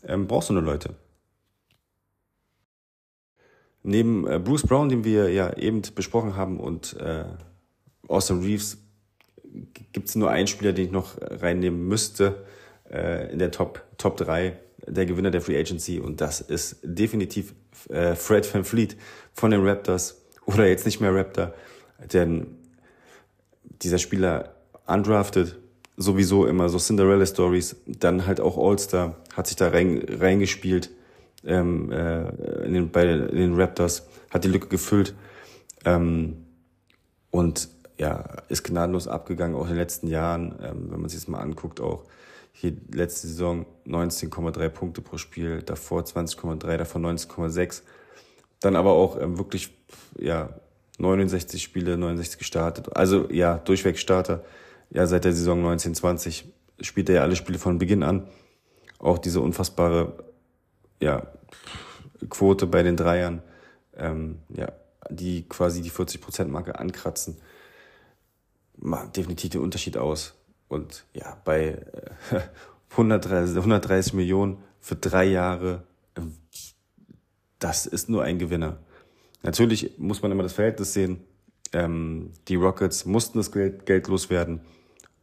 [0.03, 0.95] ähm, braucht so eine Leute.
[3.83, 7.23] Neben äh, Bruce Brown, den wir ja eben besprochen haben, und äh,
[8.07, 8.79] Austin Reeves,
[9.93, 12.45] gibt es nur einen Spieler, den ich noch reinnehmen müsste
[12.91, 15.99] äh, in der Top, Top 3 der Gewinner der Free Agency.
[15.99, 17.53] Und das ist definitiv
[17.89, 18.95] äh, Fred Van Fleet
[19.33, 21.53] von den Raptors oder jetzt nicht mehr Raptor,
[22.11, 22.47] denn
[23.81, 24.55] dieser Spieler
[24.87, 25.57] undrafted,
[25.97, 30.89] sowieso immer so Cinderella Stories, dann halt auch All-Star, hat sich da rein, reingespielt
[31.45, 32.29] ähm, äh,
[32.65, 35.15] in, den, bei den, Raptors, hat die Lücke gefüllt
[35.85, 36.45] ähm,
[37.29, 41.27] und ja, ist gnadenlos abgegangen, auch in den letzten Jahren, ähm, wenn man sich das
[41.27, 42.05] mal anguckt, auch
[42.59, 47.83] hier letzte Saison 19,3 Punkte pro Spiel, davor 20,3, davor 19,6.
[48.61, 49.77] Dann aber auch ähm, wirklich
[50.19, 50.59] ja
[50.97, 52.95] 69 Spiele, 69 gestartet.
[52.95, 54.43] Also ja, durchweg Starter.
[54.89, 58.27] Ja, seit der Saison 1920 spielt er ja alle Spiele von Beginn an.
[58.97, 60.17] Auch diese unfassbare
[60.99, 61.27] ja,
[62.27, 63.43] Quote bei den Dreiern,
[63.95, 64.71] ähm, ja,
[65.11, 67.37] die quasi die 40%-Marke ankratzen,
[68.77, 70.33] macht definitiv den Unterschied aus.
[70.67, 71.85] Und ja, bei
[72.91, 75.83] 130, äh, 130 Millionen für drei Jahre,
[76.15, 76.21] äh,
[77.59, 78.77] das ist nur ein Gewinner.
[79.43, 81.23] Natürlich muss man immer das Verhältnis sehen.
[81.73, 84.61] Ähm, die Rockets mussten das Geld, Geld loswerden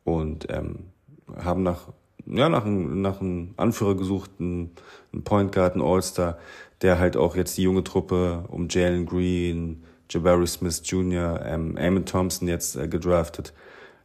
[0.04, 0.90] und ähm,
[1.36, 1.88] haben nach,
[2.26, 4.72] ja, nach, einem, nach einem Anführer gesucht, einen,
[5.12, 6.38] einen Point Guard, einen All-Star,
[6.82, 12.04] der halt auch jetzt die junge Truppe um Jalen Green, Jabari Smith Jr., ähm, Eamon
[12.04, 13.54] Thompson jetzt äh, gedraftet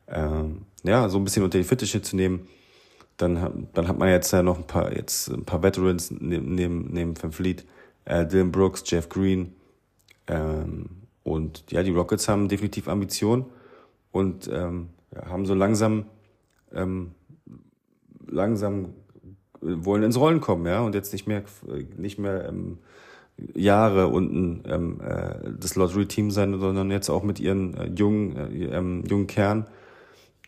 [0.10, 2.48] ähm, ja, so ein bisschen unter die Fittiche zu nehmen.
[3.18, 6.94] Dann, dann hat man jetzt ja noch ein paar, jetzt ein paar Veterans neben, neben,
[6.94, 7.66] neben Van Fleet,
[8.06, 9.54] äh, Dylan Brooks, Jeff Green.
[10.28, 10.90] Ähm,
[11.24, 13.46] und ja, die Rockets haben definitiv Ambition
[14.12, 16.06] und ähm, haben so langsam,
[16.74, 17.12] ähm,
[18.26, 18.94] langsam
[19.62, 21.44] wollen ins Rollen kommen, ja, und jetzt nicht mehr,
[21.98, 22.78] nicht mehr ähm,
[23.54, 28.66] Jahre unten ähm, äh, das Lottery-Team sein, sondern jetzt auch mit ihren äh, jungen, äh,
[28.66, 29.68] ähm, jungen Kern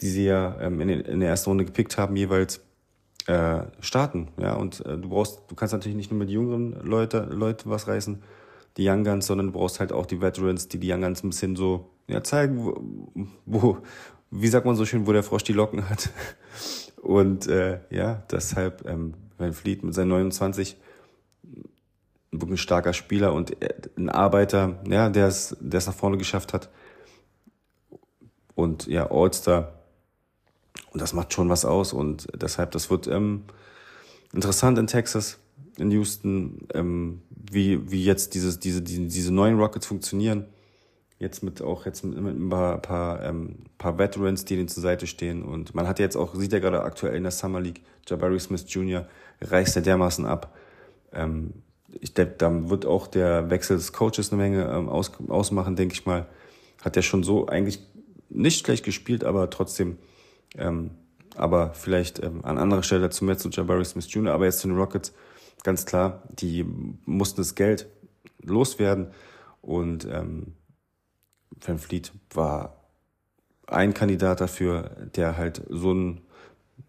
[0.01, 2.61] die sie ja ähm, in, in der ersten Runde gepickt haben, jeweils
[3.27, 4.29] äh, starten.
[4.39, 7.87] Ja, und äh, du brauchst, du kannst natürlich nicht nur mit jüngeren Leute, Leute was
[7.87, 8.23] reißen,
[8.77, 11.29] die Young Guns, sondern du brauchst halt auch die Veterans, die die Young Guns ein
[11.29, 13.77] bisschen so ja, zeigen, wo, wo
[14.31, 16.09] wie sagt man so schön, wo der Frosch die Locken hat.
[17.01, 20.77] Und äh, ja, deshalb ähm, Van Fleet mit seinen 29
[22.31, 26.17] wirklich ein starker Spieler und äh, ein Arbeiter, ja, der es, der es nach vorne
[26.17, 26.69] geschafft hat.
[28.55, 29.73] Und ja, All-Star.
[30.91, 31.93] Und das macht schon was aus.
[31.93, 33.43] Und deshalb, das wird ähm,
[34.33, 35.39] interessant in Texas,
[35.77, 40.45] in Houston, ähm, wie, wie jetzt dieses, diese, diese, diese neuen Rockets funktionieren.
[41.19, 45.05] Jetzt mit auch jetzt mit, ein paar, paar, ähm, paar Veterans, die denen zur Seite
[45.05, 45.43] stehen.
[45.43, 48.65] Und man hat jetzt auch, sieht ja gerade aktuell in der Summer League, Jabari Smith
[48.67, 49.07] Jr.
[49.41, 50.55] reißt er dermaßen ab.
[51.13, 51.53] Ähm,
[51.99, 55.93] ich denke, da wird auch der Wechsel des Coaches eine Menge ähm, aus, ausmachen, denke
[55.93, 56.27] ich mal.
[56.81, 57.79] Hat er schon so eigentlich
[58.29, 59.97] nicht schlecht gespielt, aber trotzdem,
[60.57, 60.91] ähm,
[61.35, 64.67] aber vielleicht ähm, an anderer Stelle dazu mehr zu Jabari Smith Jr., aber jetzt zu
[64.67, 65.13] den Rockets,
[65.63, 66.65] ganz klar, die
[67.05, 67.87] mussten das Geld
[68.41, 69.07] loswerden
[69.61, 70.53] und ähm,
[71.59, 72.77] Van Fleet war
[73.67, 76.21] ein Kandidat dafür, der halt so einen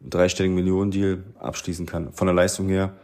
[0.01, 2.13] dreistelligen Millionendeal abschließen kann.
[2.13, 2.95] Von der Leistung her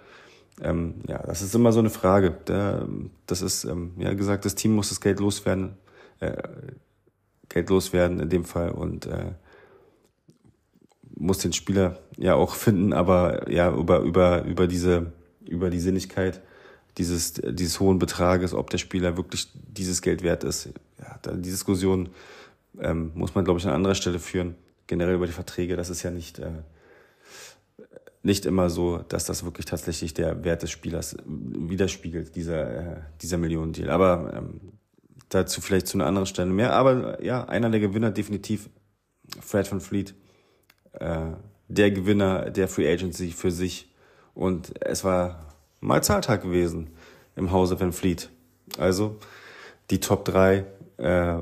[0.61, 2.33] ähm, ja, das ist immer so eine Frage.
[2.47, 2.87] Der,
[3.27, 5.77] das ist, ähm, ja gesagt, das Team muss das Geld loswerden,
[6.21, 6.43] äh,
[7.49, 9.33] Geld loswerden in dem Fall und äh,
[11.19, 15.13] muss den Spieler ja auch finden, aber ja über über über diese
[15.47, 16.41] über die Sinnigkeit
[16.97, 20.71] dieses dieses hohen Betrages, ob der Spieler wirklich dieses Geld wert ist.
[20.99, 22.11] Ja, die Diskussion
[22.81, 24.55] ähm, muss man glaube ich an anderer Stelle führen.
[24.87, 26.51] Generell über die Verträge, das ist ja nicht äh,
[28.23, 33.39] nicht immer so, dass das wirklich tatsächlich der Wert des Spielers widerspiegelt, dieser, äh, dieser
[33.39, 33.91] Millionendeal.
[33.91, 34.61] Aber ähm,
[35.29, 36.73] dazu vielleicht zu einer anderen Stelle mehr.
[36.73, 38.69] Aber ja, einer der Gewinner definitiv
[39.41, 40.15] Fred von Fleet.
[41.01, 41.33] Äh,
[41.69, 43.93] der Gewinner der Free Agency für sich.
[44.35, 46.89] Und es war mal Zahltag gewesen
[47.37, 48.31] im Hause Van Fleet.
[48.79, 49.17] Also
[49.91, 50.65] die Top 3
[50.99, 51.39] äh,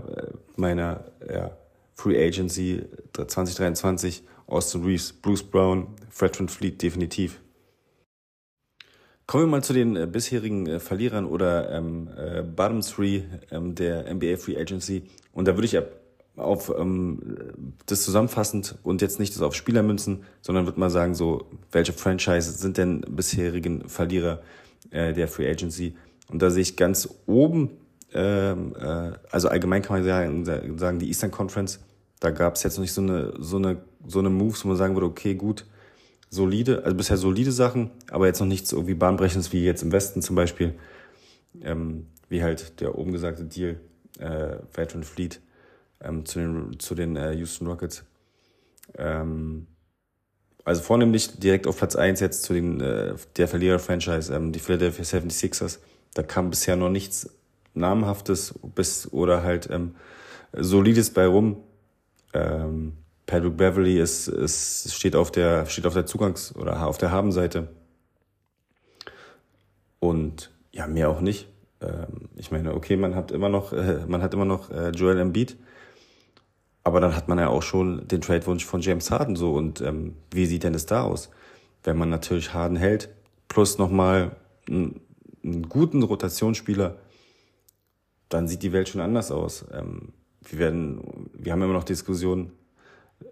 [0.56, 1.56] meiner ja,
[1.94, 7.40] Free Agency 2023 Austin Reeves, Bruce Brown, Fred Van Fleet definitiv.
[9.26, 13.74] Kommen wir mal zu den äh, bisherigen äh, Verlierern oder ähm, äh, Bottom Three ähm,
[13.74, 15.02] der NBA Free Agency.
[15.32, 15.76] Und da würde ich
[16.36, 17.18] auf ähm,
[17.86, 21.92] das zusammenfassend und jetzt nicht das auf Spieler münzen, sondern würde mal sagen, so, welche
[21.92, 24.42] Franchises sind denn bisherigen Verlierer
[24.90, 25.96] äh, der Free Agency?
[26.28, 27.70] Und da sehe ich ganz oben,
[28.12, 31.80] ähm, äh, also allgemein kann man sagen, sagen die Eastern Conference,
[32.20, 34.76] da gab es jetzt noch nicht so eine, so eine so eine Moves, wo man
[34.76, 35.66] sagen würde, okay, gut,
[36.30, 40.22] solide, also bisher solide Sachen, aber jetzt noch nichts irgendwie bahnbrechendes wie jetzt im Westen
[40.22, 40.74] zum Beispiel,
[41.62, 43.80] ähm, wie halt der oben gesagte Deal,
[44.18, 45.40] äh, Veteran Fleet
[46.00, 48.04] ähm, zu den, zu den äh, Houston Rockets.
[48.96, 49.66] Ähm,
[50.64, 55.04] also vornehmlich direkt auf Platz eins jetzt zu den äh, der Verlierer-Franchise, ähm, die Philadelphia
[55.04, 55.78] 76ers.
[56.14, 57.30] Da kam bisher noch nichts
[57.74, 59.94] Namhaftes bis oder halt ähm,
[60.52, 61.58] Solides bei rum.
[62.32, 62.94] Ähm,
[63.26, 67.68] Patrick Beverly ist, ist, steht auf der, steht auf der Zugangs- oder auf der Habenseite.
[69.98, 71.48] Und ja, mehr auch nicht.
[71.80, 75.18] Ähm, ich meine, okay, man hat immer noch, äh, man hat immer noch äh, Joel
[75.18, 75.56] Embiid.
[76.86, 79.54] Aber dann hat man ja auch schon den Trade-Wunsch von James Harden so.
[79.54, 81.30] Und ähm, wie sieht denn das da aus?
[81.82, 83.08] Wenn man natürlich Harden hält,
[83.48, 84.36] plus nochmal
[84.68, 85.00] einen,
[85.42, 86.96] einen guten Rotationsspieler,
[88.28, 89.64] dann sieht die Welt schon anders aus.
[89.72, 92.52] Ähm, wir werden, wir haben immer noch Diskussionen,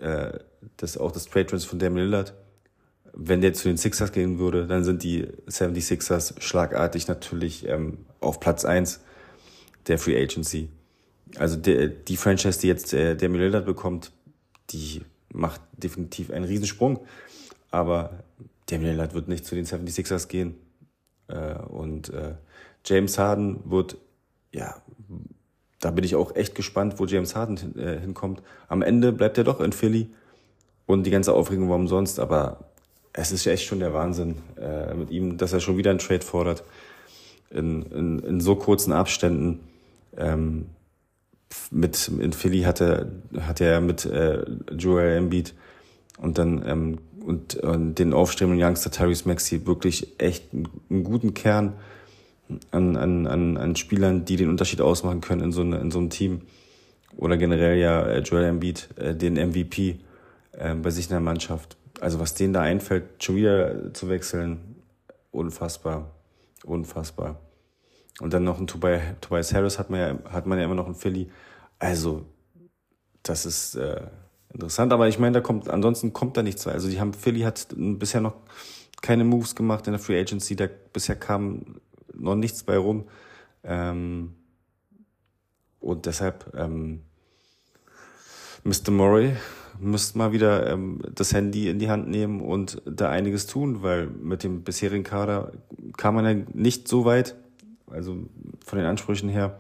[0.01, 0.37] äh,
[0.77, 2.35] das auch das Trade Trans von Damian Lillard.
[3.13, 8.41] Wenn der zu den Sixers gehen würde, dann sind die 76ers schlagartig natürlich ähm, auf
[8.41, 9.01] Platz eins
[9.87, 10.71] der Free Agency.
[11.39, 14.13] Also der, die Franchise, die jetzt äh, Damian Lillard bekommt,
[14.71, 17.01] die macht definitiv einen Riesensprung.
[17.71, 18.25] Aber
[18.67, 20.55] Damian Lillard wird nicht zu den 76ers gehen.
[21.29, 22.35] Äh, und äh,
[22.85, 23.97] James Harden wird
[24.53, 24.83] ja
[25.85, 28.43] da bin ich auch echt gespannt, wo James Harden äh, hinkommt.
[28.69, 30.09] Am Ende bleibt er doch in Philly
[30.87, 32.71] und die ganze Aufregung war umsonst, aber
[33.13, 35.99] es ist ja echt schon der Wahnsinn äh, mit ihm, dass er schon wieder einen
[35.99, 36.65] Trade fordert
[37.51, 39.61] in, in, in so kurzen Abständen.
[40.17, 40.67] Ähm,
[41.71, 44.45] mit in Philly hatte hat er mit äh,
[44.77, 45.55] Joel Embiid
[46.19, 51.35] und dann ähm, und, und den aufstrebenden Youngster Tyrese Maxey wirklich echt einen, einen guten
[51.35, 51.75] Kern
[52.71, 55.99] an, an, an, an Spielern, die den Unterschied ausmachen können in so, eine, in so
[55.99, 56.43] einem Team.
[57.17, 60.01] Oder generell ja äh, Joel Embiid, äh, den MVP
[60.53, 61.77] äh, bei sich in der Mannschaft.
[62.01, 64.77] Also was denen da einfällt, schon wieder zu wechseln,
[65.31, 66.11] unfassbar,
[66.65, 67.41] unfassbar.
[68.21, 70.95] Und dann noch ein Tobias, Harris hat man ja, hat man ja immer noch in
[70.95, 71.31] Philly.
[71.79, 72.25] Also
[73.23, 74.03] das ist äh,
[74.53, 76.67] interessant, aber ich meine, da kommt ansonsten kommt da nichts.
[76.67, 78.37] Also die haben Philly hat bisher noch
[79.03, 80.57] keine Moves gemacht in der Free Agency.
[80.57, 81.81] Da bisher kam
[82.15, 83.05] noch nichts bei rum.
[83.65, 84.35] Ähm,
[85.81, 87.03] und deshalb, ähm,
[88.63, 88.91] Mr.
[88.91, 89.37] Murray
[89.79, 94.07] müsste mal wieder ähm, das Handy in die Hand nehmen und da einiges tun, weil
[94.07, 95.53] mit dem bisherigen Kader
[95.97, 97.37] kam man ja nicht so weit.
[97.91, 98.17] Also
[98.65, 99.59] von den Ansprüchen her,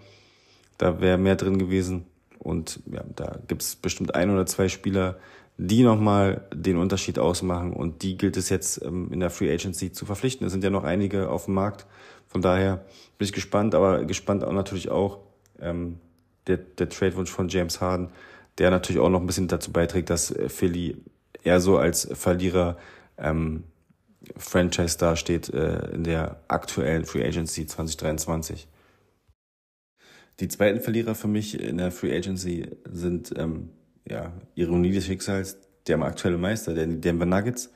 [0.78, 2.06] da wäre mehr drin gewesen.
[2.38, 5.18] Und ja, da gibt's bestimmt ein oder zwei Spieler,
[5.56, 7.72] die nochmal den Unterschied ausmachen.
[7.72, 10.46] Und die gilt es jetzt ähm, in der Free Agency zu verpflichten.
[10.46, 11.86] Es sind ja noch einige auf dem Markt.
[12.26, 12.84] Von daher
[13.18, 15.20] bin ich gespannt, aber gespannt auch natürlich auch
[15.60, 16.00] ähm,
[16.46, 18.10] der, der Trade-Wunsch von James Harden
[18.58, 20.96] der natürlich auch noch ein bisschen dazu beiträgt, dass Philly
[21.42, 22.76] eher so als Verlierer
[23.18, 23.64] ähm,
[24.36, 28.66] Franchise dasteht äh, in der aktuellen Free Agency 2023.
[30.40, 33.70] Die zweiten Verlierer für mich in der Free Agency sind ähm,
[34.08, 37.70] ja, Ironie des Schicksals, der aktuelle Meister, der Denver Nuggets.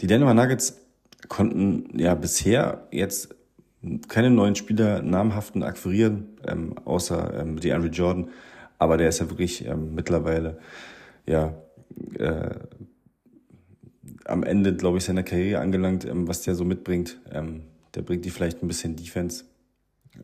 [0.00, 0.80] Die Denver Nuggets
[1.28, 3.34] konnten ja bisher jetzt
[4.08, 8.28] keine neuen Spieler namhaften akquirieren, ähm, außer ähm, die Andrew Jordan.
[8.78, 10.58] Aber der ist ja wirklich ähm, mittlerweile
[11.26, 11.54] ja
[12.18, 12.50] äh,
[14.24, 17.20] am Ende, glaube ich, seiner Karriere angelangt, ähm, was der so mitbringt.
[17.30, 17.62] Ähm,
[17.94, 19.44] der bringt die vielleicht ein bisschen Defense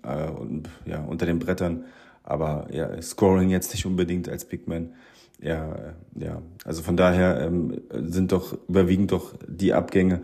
[0.03, 1.85] äh, und ja unter den Brettern,
[2.23, 4.95] aber ja Scoring jetzt nicht unbedingt als Big Man.
[5.40, 10.23] Ja, äh, ja, also von daher ähm, sind doch überwiegend doch die Abgänge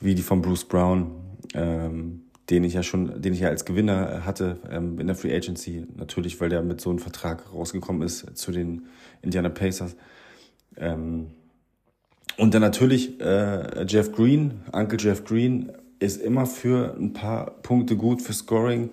[0.00, 1.10] wie die von Bruce Brown,
[1.54, 5.34] ähm, den ich ja schon, den ich ja als Gewinner hatte ähm, in der Free
[5.34, 8.86] Agency, natürlich, weil der mit so einem Vertrag rausgekommen ist zu den
[9.22, 9.94] Indiana Pacers.
[10.76, 11.28] Ähm,
[12.36, 17.96] und dann natürlich äh, Jeff Green, Uncle Jeff Green, ist immer für ein paar Punkte
[17.96, 18.90] gut für Scoring.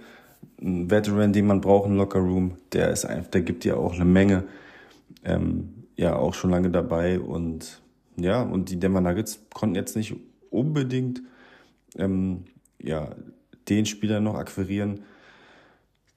[0.62, 3.94] Ein Veteran, den man braucht im Locker Room, der ist einfach, der gibt dir auch
[3.94, 4.44] eine Menge.
[5.24, 7.82] Ähm, ja, auch schon lange dabei und
[8.18, 10.16] ja, und die Denver Nuggets konnten jetzt nicht
[10.50, 11.22] unbedingt
[11.98, 12.46] ähm,
[12.82, 13.10] ja,
[13.70, 15.02] den Spieler noch akquirieren,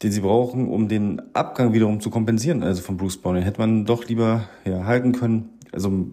[0.02, 3.34] den sie brauchen, um den Abgang wiederum zu kompensieren, also von Bruce Brown.
[3.34, 5.50] Den hätte man doch lieber ja, halten können.
[5.72, 6.08] Also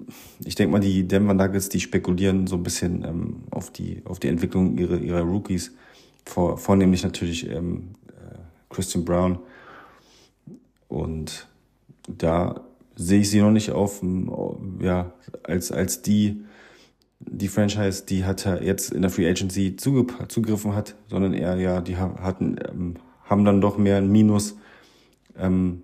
[0.46, 4.20] ich denke mal, die Denver Nuggets, die spekulieren so ein bisschen ähm, auf, die, auf
[4.20, 5.74] die Entwicklung ihrer, ihrer Rookies,
[6.26, 8.38] vor, vornehmlich natürlich ähm, äh,
[8.70, 9.40] Christian Brown.
[10.88, 11.48] Und
[12.08, 12.62] da
[12.96, 14.02] sehe ich sie noch nicht auf,
[14.80, 16.44] ja, als, als die
[17.20, 21.98] die Franchise, die hat jetzt in der Free Agency zugegriffen hat, sondern eher ja, die
[21.98, 24.58] hatten, ähm, haben dann doch mehr ein Minus,
[25.38, 25.84] ähm,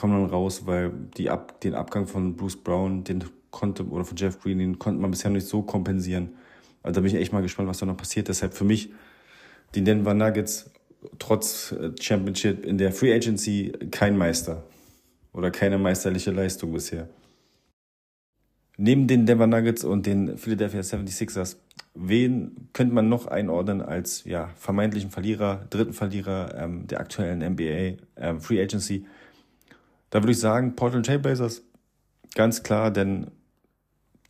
[0.00, 4.16] kommen dann raus, weil die Ab den Abgang von Bruce Brown, den konnte, oder von
[4.16, 6.30] Jeff Green, den konnte man bisher nicht so kompensieren.
[6.82, 8.28] Also da bin ich echt mal gespannt, was da noch passiert.
[8.28, 8.90] Deshalb für mich
[9.74, 10.70] die Denver Nuggets
[11.18, 14.62] trotz äh, Championship in der Free Agency kein Meister
[15.32, 17.08] oder keine meisterliche Leistung bisher.
[18.78, 21.56] Neben den Denver Nuggets und den Philadelphia 76ers,
[21.94, 27.98] wen könnte man noch einordnen als ja, vermeintlichen Verlierer, dritten Verlierer ähm, der aktuellen NBA
[28.16, 29.04] ähm, Free Agency?
[30.10, 31.62] Da würde ich sagen, Portland Trailblazers,
[32.34, 33.30] ganz klar, denn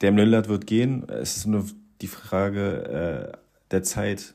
[0.01, 1.09] Dame Lillard wird gehen.
[1.09, 1.67] Es ist nur
[2.01, 3.39] die Frage äh,
[3.71, 4.35] der Zeit,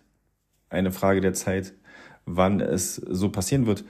[0.69, 1.73] eine Frage der Zeit,
[2.25, 3.83] wann es so passieren wird.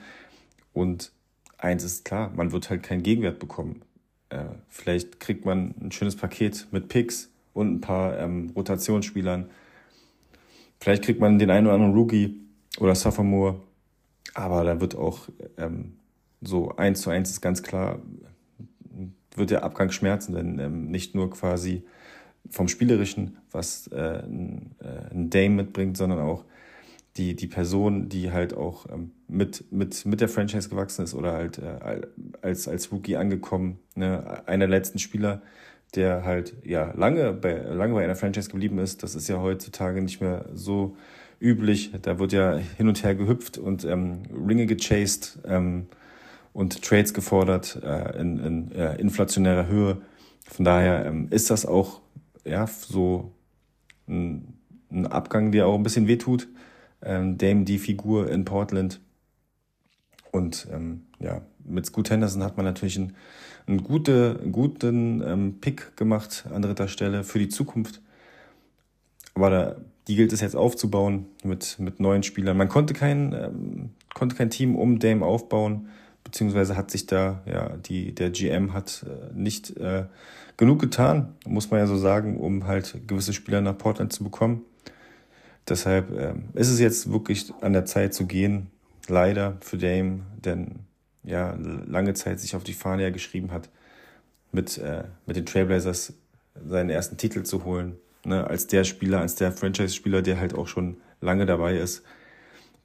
[0.74, 1.12] Und
[1.58, 3.82] eins ist klar, man wird halt keinen Gegenwert bekommen
[4.30, 9.50] äh, vielleicht kriegt man ein schönes Paket mit Picks und ein paar ähm, Rotationsspielern.
[10.80, 12.42] Vielleicht kriegt man den einen oder anderen Rookie
[12.80, 13.62] oder Sophomore.
[14.34, 15.94] Aber da wird auch ähm,
[16.46, 18.02] so eins zu eins ist ganz klar,
[19.36, 21.84] wird der Abgang schmerzen, denn ähm, nicht nur quasi
[22.50, 26.46] vom Spielerischen, was äh, ein, äh, ein Dame mitbringt, sondern auch
[27.18, 31.34] die, die Person, die halt auch ähm, mit, mit, mit der Franchise gewachsen ist oder
[31.34, 32.02] halt äh,
[32.42, 34.44] als, als Rookie angekommen, ne?
[34.48, 35.42] einer der letzten Spieler,
[35.96, 39.02] der halt ja lange bei, lange bei einer Franchise geblieben ist.
[39.02, 40.98] Das ist ja heutzutage nicht mehr so
[41.40, 41.92] üblich.
[42.02, 45.88] Da wird ja hin und her gehüpft und ähm, Ringe gechased ähm,
[46.56, 49.98] und Trades gefordert äh, in, in äh, inflationärer Höhe.
[50.46, 52.00] Von daher ähm, ist das auch
[52.46, 53.34] ja so
[54.08, 54.54] ein,
[54.90, 56.48] ein Abgang, der auch ein bisschen wehtut
[57.02, 59.02] ähm, Dame die Figur in Portland.
[60.32, 63.18] Und ähm, ja, mit Scoot Henderson hat man natürlich einen,
[63.68, 68.02] einen, gute, guten ähm, Pick gemacht an dritter Stelle für die Zukunft.
[69.34, 69.76] Aber da,
[70.08, 72.56] die gilt es jetzt aufzubauen mit, mit neuen Spielern.
[72.56, 75.90] Man konnte kein, ähm, konnte kein Team um Dame aufbauen,
[76.36, 80.04] beziehungsweise hat sich da, ja, die, der GM hat äh, nicht äh,
[80.58, 84.66] genug getan, muss man ja so sagen, um halt gewisse Spieler nach Portland zu bekommen.
[85.66, 88.68] Deshalb äh, ist es jetzt wirklich an der Zeit zu gehen,
[89.08, 90.80] leider für Dame, denn
[91.24, 93.70] ja, lange Zeit sich auf die Fahne ja geschrieben hat,
[94.52, 96.16] mit, äh, mit den Trailblazers
[96.68, 97.96] seinen ersten Titel zu holen.
[98.26, 102.04] Ne, als der Spieler, als der Franchise-Spieler, der halt auch schon lange dabei ist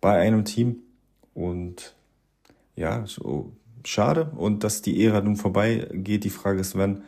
[0.01, 0.85] bei einem Team.
[1.35, 1.97] Und
[2.77, 3.53] ja, so
[3.85, 4.31] schade.
[4.37, 6.25] Und dass die Ära nun vorbei geht.
[6.25, 7.03] Die Frage ist, wann,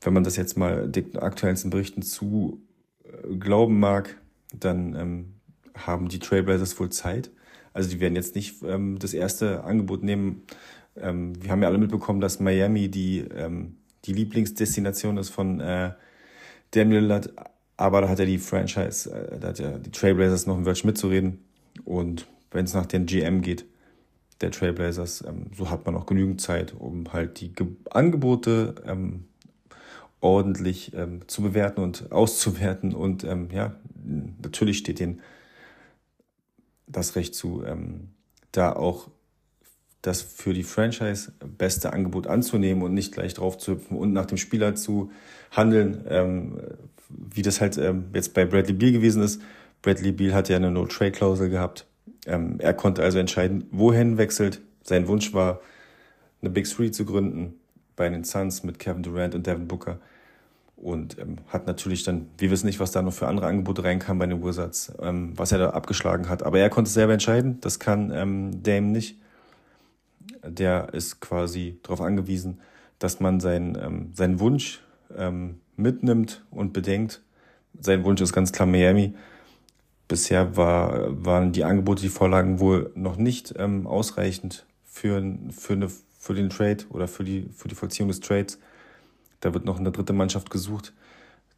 [0.00, 2.60] wenn man das jetzt mal den aktuellsten Berichten zu
[3.04, 4.16] äh, glauben mag,
[4.52, 5.34] dann ähm,
[5.74, 7.30] haben die Trailblazers wohl Zeit.
[7.72, 10.42] Also die werden jetzt nicht ähm, das erste Angebot nehmen.
[10.96, 15.92] Ähm, wir haben ja alle mitbekommen, dass Miami die, ähm, die Lieblingsdestination ist von äh,
[16.72, 17.32] Daniel Lillard.
[17.76, 20.88] Aber da hat er die Franchise, äh, da hat ja die Trailblazers noch ein Wörtchen
[20.88, 21.44] mitzureden.
[21.84, 23.64] Und wenn es nach den GM geht,
[24.40, 29.24] der Trailblazers, ähm, so hat man auch genügend Zeit, um halt die Ge Angebote ähm,
[30.20, 32.94] ordentlich ähm, zu bewerten und auszuwerten.
[32.94, 33.74] Und ja,
[34.42, 35.20] natürlich steht denen
[36.86, 37.64] das Recht zu,
[38.52, 39.08] da auch
[40.02, 44.26] das für die Franchise beste Angebot anzunehmen und nicht gleich drauf zu hüpfen und nach
[44.26, 45.10] dem Spieler zu
[45.50, 46.58] handeln, ähm,
[47.08, 49.42] wie das halt ähm, jetzt bei Bradley Beal gewesen ist.
[49.82, 51.86] Bradley Beal hatte ja eine No-Trade-Klausel gehabt.
[52.26, 54.60] Ähm, er konnte also entscheiden, wohin wechselt.
[54.82, 55.60] Sein Wunsch war,
[56.42, 57.54] eine Big Three zu gründen
[57.96, 59.98] bei den Suns mit Kevin Durant und Devin Booker.
[60.76, 64.18] Und ähm, hat natürlich dann, wir wissen nicht, was da noch für andere Angebote reinkamen
[64.18, 66.42] bei den Wizards, ähm, was er da abgeschlagen hat.
[66.42, 67.60] Aber er konnte selber entscheiden.
[67.60, 69.18] Das kann ähm, Dame nicht.
[70.42, 72.60] Der ist quasi darauf angewiesen,
[72.98, 74.80] dass man seinen, ähm, seinen Wunsch
[75.14, 77.20] ähm, mitnimmt und bedenkt.
[77.78, 79.14] Sein Wunsch ist ganz klar Miami.
[80.10, 85.88] Bisher war, waren die Angebote, die Vorlagen wohl noch nicht ähm, ausreichend für, für, eine,
[86.18, 88.58] für den Trade oder für die, für die Vollziehung des Trades.
[89.38, 90.92] Da wird noch eine dritte Mannschaft gesucht,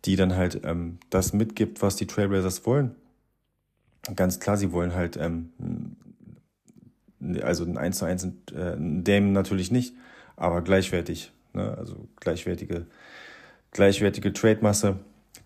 [0.05, 2.95] die dann halt ähm, das mitgibt, was die Trailblazers wollen.
[4.17, 5.49] Ganz klar, sie wollen halt, ähm,
[7.41, 8.31] also ein 1 zu 1 äh,
[8.77, 9.95] Dame natürlich nicht,
[10.37, 11.33] aber gleichwertig.
[11.55, 11.75] Ne?
[11.79, 12.85] Also gleichwertige,
[13.71, 14.99] gleichwertige Trade-Masse,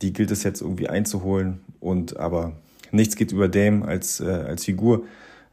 [0.02, 1.60] die gilt es jetzt irgendwie einzuholen.
[1.78, 2.56] Und aber
[2.92, 5.05] nichts geht über Dame als, äh, als Figur,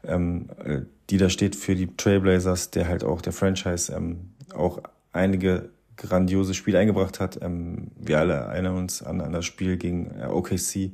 [0.06, 4.80] ähm, äh, die da steht für die Trailblazers, der halt auch der Franchise ähm, auch
[5.12, 7.40] einige grandiose Spiele eingebracht hat.
[7.42, 10.92] Ähm, wir alle erinnern uns an, an das Spiel gegen äh, OKC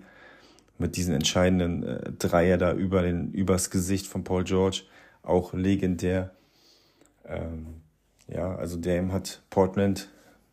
[0.78, 4.82] mit diesen entscheidenden äh, Dreier da über den, übers Gesicht von Paul George.
[5.22, 6.30] Auch legendär.
[7.26, 7.82] Ähm,
[8.28, 10.08] ja, also Dame hat Portland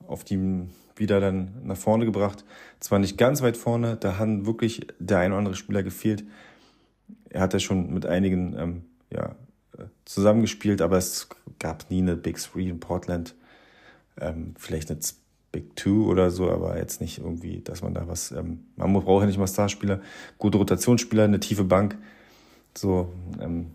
[0.08, 0.68] auf die
[1.00, 2.44] wieder dann nach vorne gebracht.
[2.80, 6.24] Zwar nicht ganz weit vorne, da hat wirklich der ein oder andere Spieler gefehlt.
[7.30, 9.36] Er hat ja schon mit einigen ähm, ja,
[9.78, 11.30] äh, zusammengespielt, aber es
[11.60, 13.36] gab nie eine Big Three in Portland.
[14.20, 15.00] Ähm, vielleicht eine
[15.52, 18.32] Big Two oder so, aber jetzt nicht irgendwie, dass man da was.
[18.32, 20.02] Ähm, man braucht ja nicht mal Starspieler,
[20.38, 21.98] gute Rotationsspieler, eine tiefe Bank.
[22.76, 23.72] So, ähm,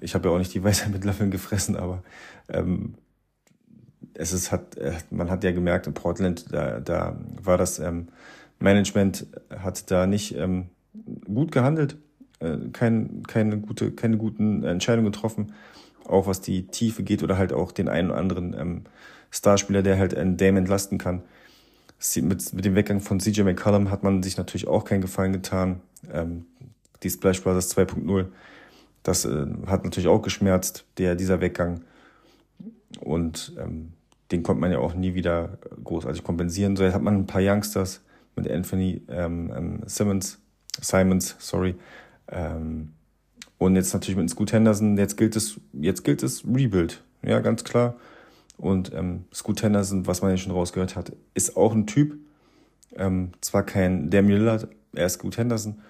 [0.00, 2.02] ich habe ja auch nicht die Weisheit mit Löffeln gefressen, aber
[2.48, 2.94] ähm,
[4.14, 8.08] es ist, hat, äh, man hat ja gemerkt, in Portland, da, da war das ähm,
[8.58, 10.66] Management, hat da nicht ähm,
[11.24, 11.96] gut gehandelt,
[12.40, 15.52] äh, kein, keine, gute, keine guten Entscheidungen getroffen,
[16.06, 18.84] auch was die Tiefe geht oder halt auch den einen oder anderen ähm,
[19.30, 21.22] Starspieler, der halt einen Dame entlasten kann.
[22.16, 25.80] Mit, mit dem Weggang von CJ McCollum hat man sich natürlich auch keinen Gefallen getan.
[26.12, 26.44] Ähm,
[27.02, 28.26] die Splash Brothers 2.0,
[29.02, 31.80] das äh, hat natürlich auch geschmerzt, der, dieser Weggang.
[33.00, 33.93] Und ähm,
[34.30, 36.76] den konnte man ja auch nie wieder großartig kompensieren.
[36.76, 38.02] So, jetzt hat man ein paar Youngsters
[38.36, 40.40] mit Anthony ähm, ähm, Simmons,
[40.80, 41.74] Simons, sorry.
[42.28, 42.92] Ähm,
[43.58, 44.96] und jetzt natürlich mit Scoot Henderson.
[44.96, 47.02] Jetzt gilt es, jetzt gilt es Rebuild.
[47.22, 47.96] Ja, ganz klar.
[48.56, 52.16] Und ähm, Scoot Henderson, was man ja schon rausgehört hat, ist auch ein Typ.
[52.96, 55.80] Ähm, zwar kein Damian Lillard, er ist Scoot Henderson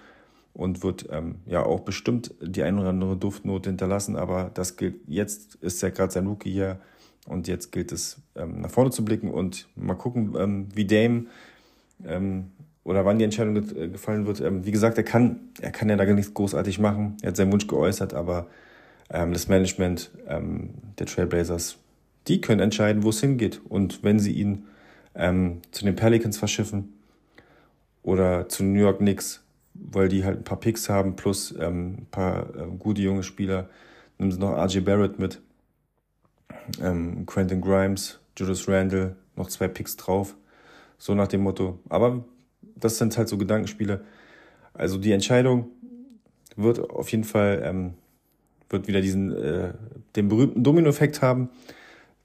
[0.53, 5.01] und wird ähm, ja auch bestimmt die ein oder andere Duftnote hinterlassen, aber das gilt,
[5.07, 6.79] jetzt ist ja gerade sein Rookie hier
[7.25, 11.25] und jetzt gilt es, ähm, nach vorne zu blicken und mal gucken, ähm, wie Dame
[12.05, 12.51] ähm,
[12.83, 14.41] oder wann die Entscheidung äh, gefallen wird.
[14.41, 17.17] Ähm, wie gesagt, er kann, er kann ja da gar nichts großartig machen.
[17.21, 18.47] Er hat seinen Wunsch geäußert, aber
[19.09, 21.77] ähm, das Management ähm, der Trailblazers,
[22.27, 23.61] die können entscheiden, wo es hingeht.
[23.67, 24.65] Und wenn sie ihn
[25.71, 26.91] zu den Pelicans verschiffen
[28.03, 32.49] oder zu New York Knicks, weil die halt ein paar Picks haben plus ein paar
[32.53, 33.69] äh, gute junge Spieler,
[34.17, 35.41] nehmen sie noch RJ Barrett mit
[36.81, 40.35] ähm, Quentin Grimes, Julius Randle, noch zwei Picks drauf.
[40.97, 41.79] So nach dem Motto.
[41.89, 42.23] Aber
[42.75, 44.01] das sind halt so Gedankenspiele.
[44.73, 45.69] Also die Entscheidung
[46.55, 47.93] wird auf jeden Fall, ähm,
[48.69, 49.73] wird wieder diesen, äh,
[50.15, 51.49] den berühmten Domino-Effekt haben.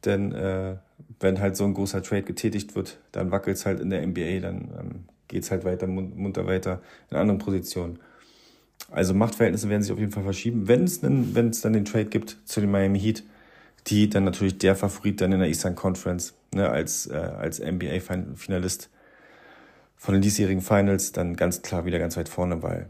[0.04, 0.76] Denn äh,
[1.18, 4.40] wenn halt so ein großer Trade getätigt wird, dann wackelt es halt in der NBA,
[4.40, 4.90] dann ähm,
[5.28, 6.80] geht es halt weiter, munter weiter
[7.10, 7.98] in anderen Positionen.
[8.90, 10.66] Also Machtverhältnisse werden sich auf jeden Fall verschieben.
[10.66, 13.22] Wenn es dann den Trade gibt zu den Miami Heat,
[13.90, 18.90] die dann natürlich der Favorit dann in der Eastern Conference ne, als, äh, als NBA-Finalist
[19.96, 22.88] von den diesjährigen Finals dann ganz klar wieder ganz weit vorne, weil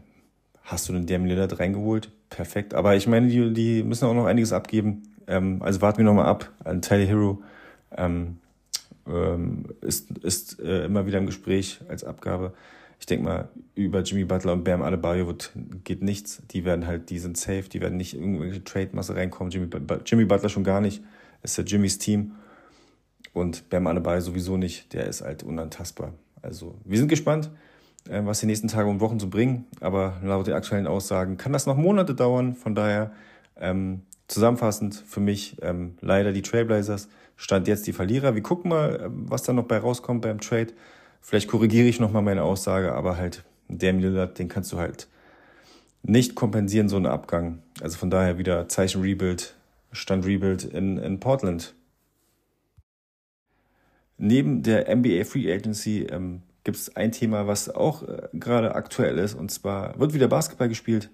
[0.63, 2.73] hast du den Damian Lillard reingeholt, perfekt.
[2.73, 5.03] Aber ich meine, die, die müssen auch noch einiges abgeben.
[5.27, 6.49] Ähm, also warten wir nochmal ab.
[6.63, 7.43] Ein Tyler Hero
[7.97, 8.37] ähm,
[9.07, 12.53] ähm, ist, ist äh, immer wieder im Gespräch als Abgabe.
[13.01, 15.51] Ich denke mal, über Jimmy Butler und Bam Adebayo wird,
[15.83, 16.43] geht nichts.
[16.51, 19.49] Die werden halt, die sind safe, die werden nicht irgendwelche Trade-Masse reinkommen.
[19.49, 19.67] Jimmy,
[20.05, 21.01] Jimmy Butler schon gar nicht.
[21.41, 22.33] ist ja Jimmys Team.
[23.33, 24.93] Und Bam Adebayo sowieso nicht.
[24.93, 26.13] Der ist halt unantastbar.
[26.43, 27.49] Also, wir sind gespannt,
[28.07, 29.65] äh, was die nächsten Tage und Wochen zu bringen.
[29.79, 32.53] Aber laut den aktuellen Aussagen kann das noch Monate dauern.
[32.53, 33.13] Von daher,
[33.59, 37.09] ähm, zusammenfassend für mich ähm, leider die Trailblazers.
[37.35, 38.35] Stand jetzt die Verlierer.
[38.35, 40.73] Wir gucken mal, ähm, was da noch bei rauskommt beim Trade.
[41.21, 45.07] Vielleicht korrigiere ich nochmal meine Aussage, aber halt der Lillard, den kannst du halt
[46.03, 47.59] nicht kompensieren, so einen Abgang.
[47.81, 49.55] Also von daher wieder Zeichen Rebuild,
[49.91, 51.73] Stand Rebuild in, in Portland.
[54.17, 59.17] Neben der NBA Free Agency ähm, gibt es ein Thema, was auch äh, gerade aktuell
[59.17, 61.09] ist, und zwar wird wieder Basketball gespielt.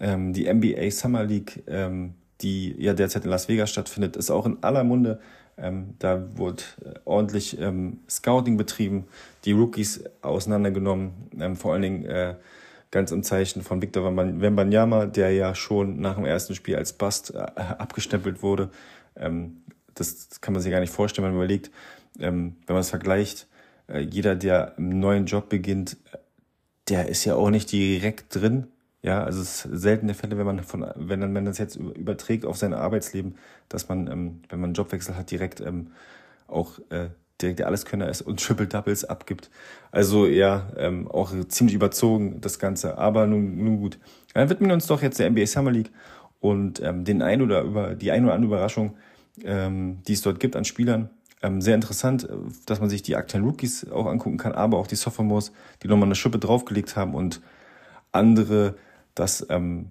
[0.00, 4.46] Ähm, die NBA Summer League, ähm, die ja derzeit in Las Vegas stattfindet, ist auch
[4.46, 5.20] in aller Munde.
[5.58, 9.06] Ähm, da wurde äh, ordentlich ähm, Scouting betrieben,
[9.44, 12.36] die Rookies auseinandergenommen, ähm, vor allen Dingen äh,
[12.90, 17.34] ganz im Zeichen von Victor Wembanyama, der ja schon nach dem ersten Spiel als Bust
[17.34, 18.70] äh, abgestempelt wurde.
[19.16, 19.62] Ähm,
[19.94, 21.70] das, das, kann man sich gar nicht vorstellen, wenn man überlegt,
[22.18, 23.46] ähm, wenn man es vergleicht,
[23.88, 25.96] äh, jeder, der einen neuen Job beginnt,
[26.88, 28.68] der ist ja auch nicht direkt drin
[29.02, 31.74] ja, also es ist selten der Fälle, wenn man von, wenn man, wenn das jetzt
[31.76, 33.34] überträgt auf sein Arbeitsleben,
[33.68, 35.88] dass man, ähm, wenn man einen Jobwechsel hat, direkt ähm,
[36.46, 37.08] auch äh,
[37.40, 39.50] direkt der Alleskönner ist und Triple Doubles abgibt.
[39.90, 42.96] Also ja, ähm, auch ziemlich überzogen das Ganze.
[42.96, 43.98] Aber nun, nun gut.
[44.34, 45.90] Dann widmen wir uns doch jetzt der NBA Summer League
[46.38, 48.96] und ähm, den ein oder über die ein oder andere Überraschung,
[49.44, 51.10] ähm, die es dort gibt an Spielern.
[51.42, 52.36] Ähm, sehr interessant, äh,
[52.66, 56.06] dass man sich die aktuellen Rookies auch angucken kann, aber auch die Sophomores, die nochmal
[56.06, 57.40] eine Schippe draufgelegt haben und
[58.12, 58.76] andere
[59.14, 59.90] das ähm,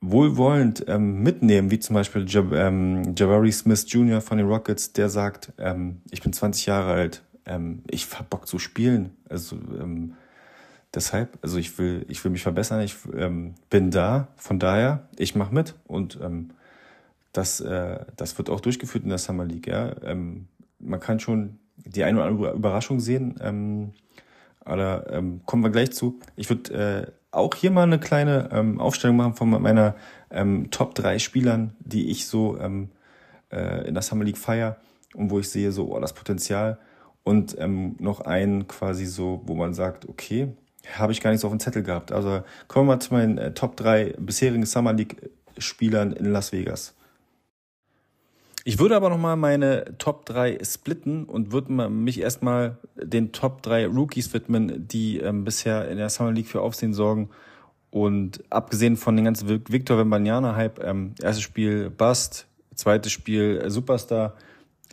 [0.00, 4.20] wohlwollend ähm, mitnehmen, wie zum Beispiel Jab ähm, Jabari Smith Jr.
[4.20, 8.46] von den Rockets, der sagt, ähm, ich bin 20 Jahre alt, ähm, ich hab Bock
[8.46, 9.16] zu spielen.
[9.28, 10.14] Also ähm,
[10.94, 15.34] deshalb, also ich will, ich will mich verbessern, ich ähm, bin da, von daher, ich
[15.34, 16.50] mache mit und ähm,
[17.32, 19.66] das, äh, das wird auch durchgeführt in der Summer League.
[19.66, 19.94] Ja?
[20.02, 23.92] Ähm, man kann schon die eine oder andere Überraschung sehen, ähm,
[24.64, 26.18] aber ähm, kommen wir gleich zu.
[26.34, 29.94] Ich würde äh, auch hier mal eine kleine ähm, Aufstellung machen von meiner
[30.30, 32.88] ähm, Top 3 Spielern, die ich so ähm,
[33.50, 34.76] äh, in der Summer League feier
[35.14, 36.78] und wo ich sehe so, oh, das Potenzial.
[37.22, 40.48] Und ähm, noch einen quasi so, wo man sagt, okay,
[40.94, 42.12] habe ich gar nicht so auf dem Zettel gehabt.
[42.12, 46.52] Also kommen wir mal zu meinen äh, Top 3 bisherigen Summer League Spielern in Las
[46.52, 46.95] Vegas.
[48.68, 53.86] Ich würde aber nochmal meine Top 3 splitten und würde mich erstmal den Top 3
[53.86, 57.30] Rookies widmen, die ähm, bisher in der Summer League für Aufsehen sorgen.
[57.90, 64.34] Und abgesehen von den ganzen Victor Wembanyama-Hype, ähm, erstes Spiel Bust, zweites Spiel äh, Superstar,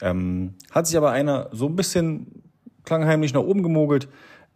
[0.01, 2.43] ähm, hat sich aber einer so ein bisschen
[2.83, 4.07] klangheimlich nach oben gemogelt,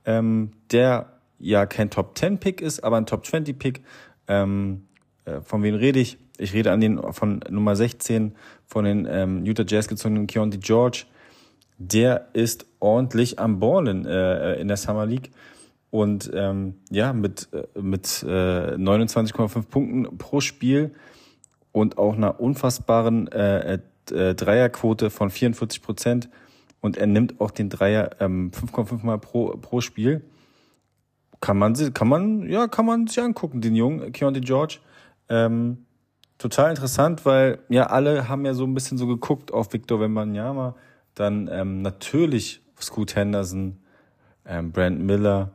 [0.06, 3.82] ähm, der ja kein Top 10 Pick ist, aber ein Top 20 Pick.
[4.28, 4.86] Ähm,
[5.26, 6.20] äh, von wem rede ich?
[6.38, 8.36] Ich rede an den von Nummer 16
[8.66, 11.06] von den ähm, Utah Jazz gezogenen Keontae George.
[11.78, 15.32] Der ist ordentlich am Ballen äh, in der Summer League.
[15.90, 20.94] Und ähm, ja, mit, äh, mit äh, 29,5 Punkten pro Spiel
[21.72, 23.80] und auch einer unfassbaren äh,
[24.12, 26.30] äh, Dreierquote von 44 Prozent.
[26.82, 30.24] Und er nimmt auch den Dreier ähm, 5,5 Mal pro, pro Spiel.
[31.40, 34.80] Kann man, kann man, ja, kann man sich angucken, den jungen Keontae George.
[35.30, 35.86] Ähm,
[36.38, 40.76] total interessant, weil ja alle haben ja so ein bisschen so geguckt auf Victor Wembanyama.
[41.16, 43.78] Dann ähm, natürlich Scoot Henderson,
[44.46, 45.52] ähm, Brandon Miller,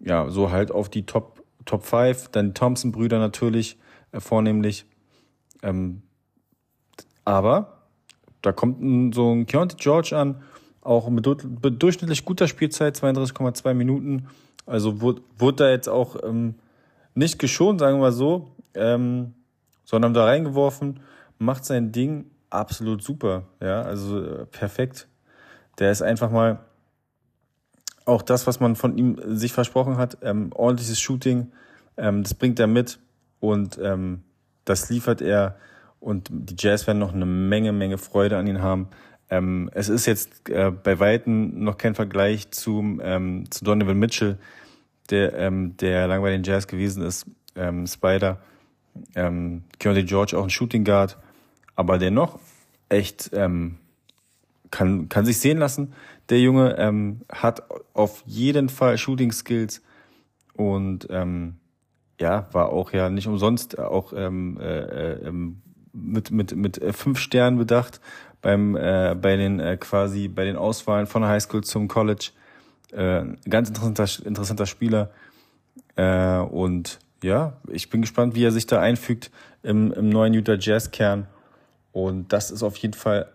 [0.00, 2.28] ja, so halt auf die Top, Top 5.
[2.28, 3.78] Dann die Thompson-Brüder natürlich
[4.12, 4.86] äh, vornehmlich.
[5.62, 6.02] Ähm,
[7.24, 7.78] aber
[8.42, 10.42] da kommt ein, so ein Keontae George an,
[10.80, 14.28] auch mit durchschnittlich guter Spielzeit, 32,2 Minuten.
[14.64, 16.54] Also wurde, wurde da jetzt auch ähm,
[17.14, 18.54] nicht geschont, sagen wir mal so.
[18.74, 19.34] Ähm,
[19.88, 21.00] sondern da reingeworfen,
[21.38, 23.44] macht sein Ding absolut super.
[23.58, 25.08] Ja, also äh, perfekt.
[25.78, 26.58] Der ist einfach mal
[28.04, 31.52] auch das, was man von ihm sich versprochen hat, ähm, ordentliches Shooting,
[31.96, 32.98] ähm, das bringt er mit
[33.40, 34.24] und ähm,
[34.66, 35.56] das liefert er
[36.00, 38.88] und die Jazz werden noch eine Menge, Menge Freude an ihn haben.
[39.30, 44.36] Ähm, es ist jetzt äh, bei Weitem noch kein Vergleich zum, ähm, zu Donovan Mitchell,
[45.08, 47.24] der, ähm, der lang bei den Jazz gewesen ist,
[47.56, 48.38] ähm, Spider.
[49.14, 51.18] Ähm, Keontae George auch ein Shooting Guard,
[51.76, 52.38] aber dennoch
[52.88, 53.76] echt ähm,
[54.70, 55.92] kann, kann sich sehen lassen.
[56.28, 57.62] Der Junge ähm, hat
[57.94, 59.82] auf jeden Fall Shooting Skills
[60.54, 61.56] und ähm,
[62.20, 67.58] ja, war auch ja nicht umsonst auch ähm, äh, ähm, mit, mit, mit fünf Sternen
[67.58, 68.00] bedacht
[68.40, 72.30] beim äh, bei den äh, quasi bei den Auswahlen von der Highschool zum College.
[72.92, 75.10] Äh, ganz interessanter, interessanter Spieler.
[75.96, 79.30] Äh, und ja, ich bin gespannt, wie er sich da einfügt
[79.62, 81.26] im, im neuen Utah Jazz Kern.
[81.92, 83.28] Und das ist auf jeden Fall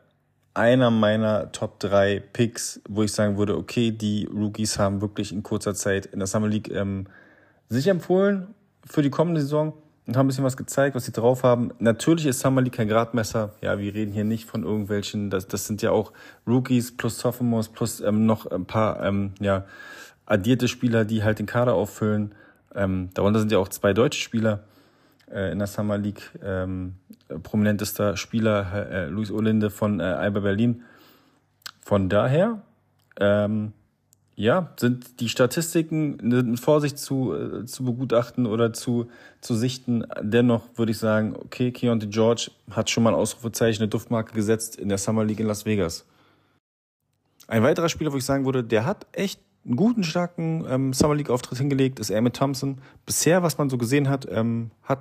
[0.54, 5.44] einer meiner Top 3 Picks, wo ich sagen würde, okay, die Rookies haben wirklich in
[5.44, 7.08] kurzer Zeit in der Summer League ähm,
[7.70, 8.54] sich empfohlen
[8.86, 9.74] für die kommende Saison
[10.06, 11.72] und haben ein bisschen was gezeigt, was sie drauf haben.
[11.80, 13.54] Natürlich ist Summer League kein Gradmesser.
[13.62, 16.12] Ja, wir reden hier nicht von irgendwelchen, das, das sind ja auch
[16.46, 19.66] Rookies plus Sophomores plus ähm, noch ein paar ähm, ja,
[20.26, 22.36] addierte Spieler, die halt den Kader auffüllen.
[22.76, 24.64] Ähm, darunter sind ja auch zwei deutsche Spieler
[25.32, 26.32] äh, in der Summer League.
[26.44, 26.96] Ähm,
[27.44, 30.84] prominentester Spieler äh, Luis Olinde von äh, Alba Berlin.
[31.82, 32.62] Von daher,
[33.20, 33.74] ähm,
[34.36, 39.08] ja, sind die Statistiken mit Vorsicht zu, äh, zu begutachten oder zu,
[39.42, 40.06] zu sichten.
[40.22, 44.76] Dennoch würde ich sagen, okay, Keontae George hat schon mal ein Ausrufezeichen, eine Duftmarke gesetzt
[44.78, 46.06] in der Summer League in Las Vegas.
[47.48, 51.16] Ein weiterer Spieler, wo ich sagen würde, der hat echt einen guten, starken ähm, Summer
[51.16, 52.80] League-Auftritt hingelegt, ist Emmett Thompson.
[53.06, 55.00] Bisher, was man so gesehen hat, ähm, hat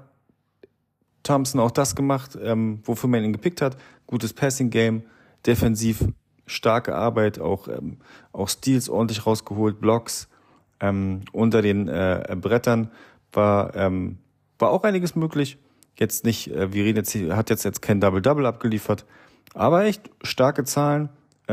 [1.22, 3.76] Thompson auch das gemacht, ähm, wofür man ihn gepickt hat.
[4.06, 5.02] Gutes Passing-Game,
[5.46, 6.04] defensiv
[6.46, 7.98] starke Arbeit, auch, ähm,
[8.32, 10.28] auch Steals ordentlich rausgeholt, Blocks
[10.80, 12.90] ähm, unter den äh, Brettern
[13.32, 14.18] war, ähm,
[14.58, 15.58] war auch einiges möglich.
[15.98, 19.06] Jetzt nicht, äh, wir reden jetzt, hat jetzt, jetzt kein Double-Double abgeliefert,
[19.54, 21.08] aber echt starke Zahlen,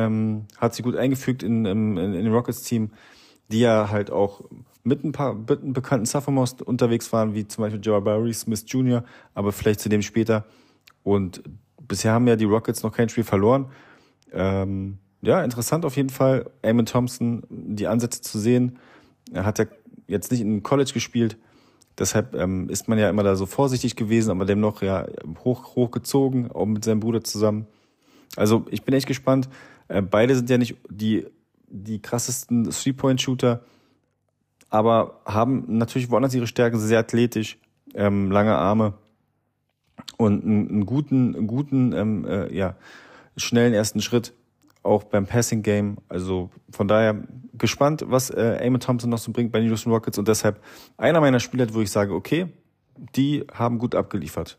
[0.05, 2.91] ähm, hat sich gut eingefügt in, in, in den Rockets-Team,
[3.51, 4.41] die ja halt auch
[4.83, 9.51] mit ein paar mit bekannten Sophomores unterwegs waren, wie zum Beispiel Jabari Smith Jr., aber
[9.51, 10.45] vielleicht zu dem später.
[11.03, 11.43] Und
[11.87, 13.67] bisher haben ja die Rockets noch kein Spiel verloren
[14.33, 18.79] ähm, ja, interessant auf jeden Fall, Eamon Thompson, die Ansätze zu sehen.
[19.31, 19.65] Er hat ja
[20.07, 21.37] jetzt nicht in College gespielt,
[21.97, 25.05] deshalb ähm, ist man ja immer da so vorsichtig gewesen, aber dennoch ja
[25.43, 27.67] hoch, hochgezogen, auch mit seinem Bruder zusammen.
[28.35, 29.49] Also ich bin echt gespannt.
[29.89, 31.25] Äh, beide sind ja nicht die,
[31.67, 33.61] die krassesten Three-Point-Shooter,
[34.69, 37.57] aber haben natürlich woanders ihre Stärken, sehr athletisch,
[37.95, 38.93] ähm, lange Arme
[40.17, 42.75] und einen, guten, einen guten ähm, äh, ja,
[43.35, 44.33] schnellen ersten Schritt,
[44.83, 45.97] auch beim Passing Game.
[46.07, 47.23] Also von daher
[47.53, 50.63] gespannt, was äh, Eamon Thompson noch so bringt bei den Houston Rockets und deshalb
[50.97, 52.47] einer meiner Spieler, wo ich sage, okay,
[53.15, 54.57] die haben gut abgeliefert.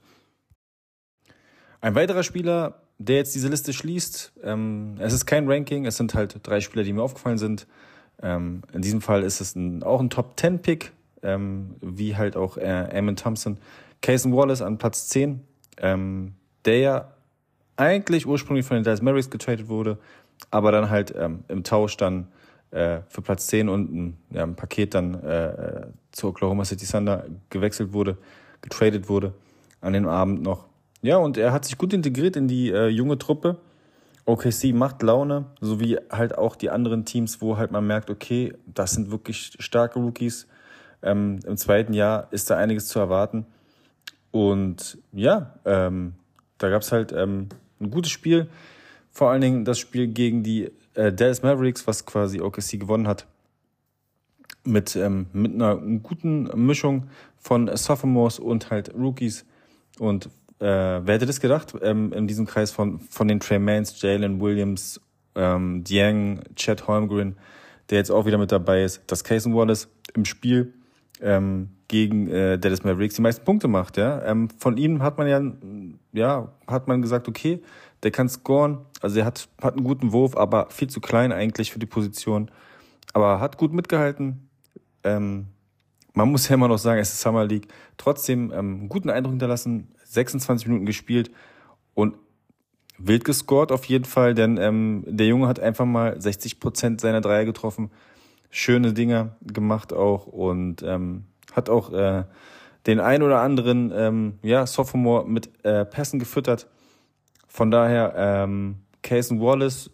[1.81, 6.15] Ein weiterer Spieler, der jetzt diese Liste schließt, ähm, es ist kein Ranking, es sind
[6.15, 7.67] halt drei Spieler, die mir aufgefallen sind.
[8.23, 10.93] Ähm, in diesem Fall ist es ein, auch ein Top 10 Pick,
[11.23, 13.57] ähm, wie halt auch äh, Eamon Thompson.
[14.03, 15.41] Cason Wallace an Platz 10,
[15.79, 16.35] ähm,
[16.67, 17.09] der ja
[17.77, 19.97] eigentlich ursprünglich von den Dallas Mavericks getradet wurde,
[20.51, 22.29] aber dann halt ähm, im Tausch dann
[22.71, 27.25] äh, für Platz 10 und ein, ja, ein Paket dann äh, zu Oklahoma City Thunder
[27.49, 28.19] gewechselt wurde,
[28.61, 29.33] getradet wurde
[29.81, 30.70] an dem Abend noch.
[31.03, 33.57] Ja, und er hat sich gut integriert in die äh, junge Truppe.
[34.27, 38.53] OKC macht Laune, so wie halt auch die anderen Teams, wo halt man merkt, okay,
[38.67, 40.47] das sind wirklich starke Rookies.
[41.03, 43.47] Ähm, Im zweiten Jahr ist da einiges zu erwarten.
[44.31, 46.15] Und ja, ähm,
[46.59, 47.49] da gab's halt ähm,
[47.81, 48.49] ein gutes Spiel.
[49.11, 53.27] Vor allen Dingen das Spiel gegen die äh, Dallas Mavericks, was quasi OKC gewonnen hat.
[54.63, 59.47] Mit, ähm, mit einer guten Mischung von Sophomores und halt Rookies.
[59.99, 60.29] Und
[60.61, 64.41] äh, wer hätte das gedacht, ähm, in diesem Kreis von, von den Trey Mans, Jalen
[64.41, 65.01] Williams,
[65.35, 67.37] ähm, Dieng, Chad Holmgren,
[67.89, 70.75] der jetzt auch wieder mit dabei ist, dass Cason Wallace im Spiel
[71.21, 73.97] ähm, gegen äh, Dallas Mavericks die meisten Punkte macht.
[73.97, 74.23] Ja?
[74.25, 75.41] Ähm, von ihm hat man ja,
[76.13, 77.63] ja, hat man gesagt, okay,
[78.03, 78.79] der kann scoren.
[79.01, 82.51] Also er hat, hat einen guten Wurf, aber viel zu klein eigentlich für die Position.
[83.13, 84.49] Aber hat gut mitgehalten.
[85.05, 85.47] Ähm,
[86.15, 87.69] man muss ja immer noch sagen, es ist Summer League.
[87.97, 91.31] Trotzdem ähm, guten Eindruck hinterlassen, 26 Minuten gespielt
[91.95, 92.17] und
[92.99, 97.21] wild gescored auf jeden Fall, denn ähm, der Junge hat einfach mal 60 Prozent seiner
[97.21, 97.91] Dreier getroffen
[98.51, 102.25] schöne Dinge gemacht auch und ähm, hat auch äh,
[102.87, 106.67] den ein oder anderen ähm, ja, Sophomore mit äh, Pässen gefüttert.
[107.47, 109.91] Von daher, ähm, Cason Wallace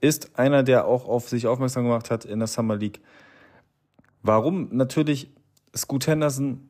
[0.00, 3.00] ist einer, der auch auf sich aufmerksam gemacht hat in der Summer League.
[4.22, 4.68] Warum?
[4.72, 5.30] Natürlich,
[5.76, 6.69] Scoot Henderson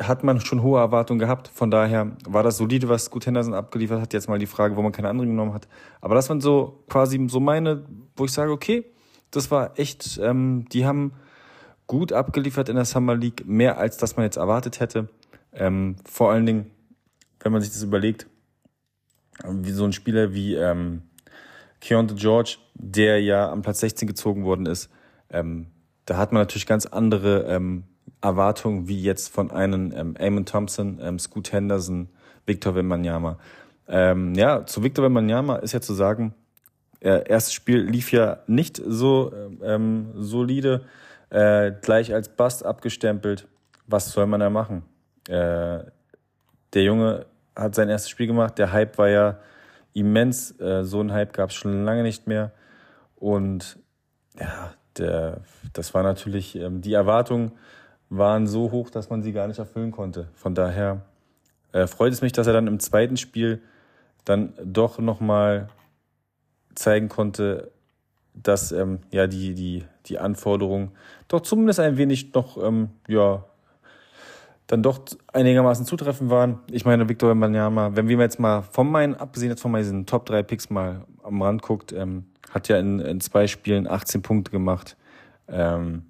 [0.00, 1.48] hat man schon hohe Erwartungen gehabt.
[1.48, 4.12] Von daher war das solide, was Scoot Henderson abgeliefert hat.
[4.12, 5.68] Jetzt mal die Frage, wo man keine anderen genommen hat.
[6.00, 7.84] Aber das waren so quasi so meine,
[8.16, 8.84] wo ich sage, okay,
[9.30, 11.12] das war echt, ähm, die haben
[11.86, 15.08] gut abgeliefert in der Summer League, mehr als das man jetzt erwartet hätte.
[15.52, 16.70] Ähm, vor allen Dingen,
[17.40, 18.26] wenn man sich das überlegt,
[19.44, 21.02] wie so ein Spieler wie ähm,
[21.80, 24.90] Keontae George, der ja am Platz 16 gezogen worden ist,
[25.30, 25.68] ähm,
[26.04, 27.84] da hat man natürlich ganz andere ähm,
[28.20, 32.08] Erwartungen wie jetzt von einem ähm, Eamon Thompson, ähm, Scoot Henderson,
[32.46, 33.38] Victor Wembanyama.
[33.88, 36.34] Ähm, ja, zu Victor Wembanyama ist ja zu sagen,
[37.00, 39.32] äh, erstes Spiel lief ja nicht so
[39.62, 40.84] ähm, solide,
[41.30, 43.46] äh, gleich als Bust abgestempelt.
[43.86, 44.82] Was soll man da machen?
[45.28, 45.84] Äh,
[46.74, 49.38] der Junge hat sein erstes Spiel gemacht, der Hype war ja
[49.94, 52.52] immens, äh, so ein Hype gab es schon lange nicht mehr.
[53.16, 53.78] Und
[54.38, 55.40] ja, der,
[55.72, 57.52] das war natürlich, ähm, die Erwartungen
[58.10, 60.28] waren so hoch, dass man sie gar nicht erfüllen konnte.
[60.34, 61.02] Von daher
[61.72, 63.60] äh, freut es mich, dass er dann im zweiten Spiel
[64.24, 65.68] dann doch nochmal
[66.74, 67.70] zeigen konnte,
[68.34, 70.92] dass ähm, ja die, die, die Anforderungen
[71.26, 73.44] doch zumindest ein wenig noch, ähm, ja,
[74.68, 75.00] dann doch
[75.32, 76.60] einigermaßen zutreffend waren.
[76.70, 80.26] Ich meine, Victor Wembanyama, wenn wir jetzt mal von meinen, abgesehen jetzt von meinen Top
[80.26, 84.50] 3 Picks mal am Rand guckt, ähm, hat ja in, in zwei Spielen 18 Punkte
[84.50, 84.96] gemacht.
[85.48, 86.04] Ähm,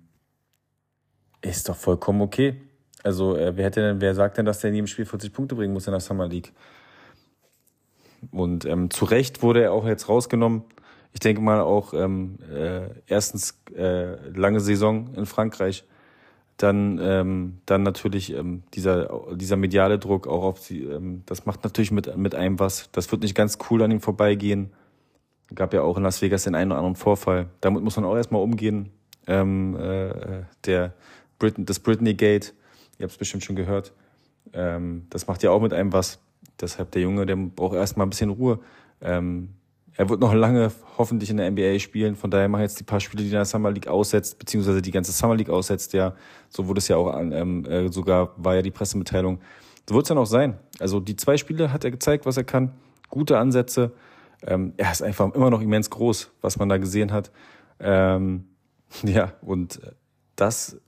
[1.43, 2.61] ist doch vollkommen okay.
[3.03, 5.55] Also, äh, wer hätte denn, wer sagt denn, dass der in jedem Spiel 40 Punkte
[5.55, 6.53] bringen muss in der Summer League?
[8.33, 10.65] Und ähm, zu Recht wurde er auch jetzt rausgenommen.
[11.13, 15.85] Ich denke mal auch ähm, äh, erstens äh, lange Saison in Frankreich,
[16.57, 18.35] dann dann natürlich
[18.75, 20.89] dieser dieser mediale Druck auch auf sie.
[21.25, 22.91] das macht natürlich mit mit einem was.
[22.91, 24.73] Das wird nicht ganz cool an ihm vorbeigehen.
[25.55, 27.49] Gab ja auch in Las Vegas den einen oder anderen Vorfall.
[27.61, 28.91] Damit muss man auch erstmal umgehen.
[29.29, 30.95] Ähm, äh, der
[31.39, 32.55] Brit das Britney Gate,
[32.99, 33.93] ihr habt es bestimmt schon gehört.
[34.53, 36.21] Ähm, das macht ja auch mit einem was.
[36.61, 38.61] Deshalb der Junge, der braucht erstmal ein bisschen Ruhe.
[39.01, 39.51] Ähm,
[39.99, 42.15] er wird noch lange hoffentlich in der NBA spielen.
[42.15, 44.93] Von daher machen jetzt die paar Spiele, die in der Summer League aussetzt, beziehungsweise die
[44.93, 46.15] ganze Summer League aussetzt, ja.
[46.49, 49.41] So wurde es ja auch an, ähm, äh, sogar war ja die Pressemitteilung.
[49.89, 50.59] So wird es dann auch sein.
[50.79, 52.73] Also die zwei Spiele hat er gezeigt, was er kann.
[53.09, 53.93] Gute Ansätze.
[54.47, 57.33] Ähm, er ist einfach immer noch immens groß, was man da gesehen hat.
[57.81, 58.45] Ähm,
[59.03, 59.81] ja, und
[60.37, 60.81] das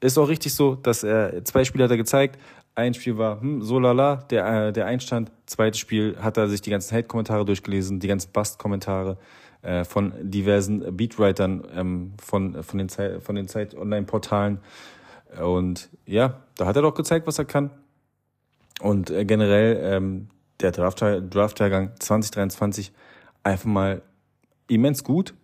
[0.00, 2.38] ist auch richtig so, dass er zwei Spiele hat er gezeigt.
[2.74, 5.32] Ein Spiel war hm, so lala, der, äh, der Einstand.
[5.46, 9.16] Zweites Spiel hat er sich die ganzen Hate-Kommentare durchgelesen, die ganzen Bust-Kommentare
[9.62, 14.60] äh, von diversen Beatwritern ähm, von, von den, Zeit, von den Zeit-Online-Portalen.
[15.42, 17.70] Und ja, da hat er doch gezeigt, was er kann.
[18.80, 20.28] Und äh, generell ähm,
[20.60, 21.58] der Draft-Jahrgang Draft
[22.02, 22.92] 2023
[23.42, 24.02] einfach mal
[24.68, 25.34] immens gut.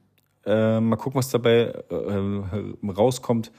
[0.45, 3.53] Äh, mal gucken, was dabei äh, rauskommt,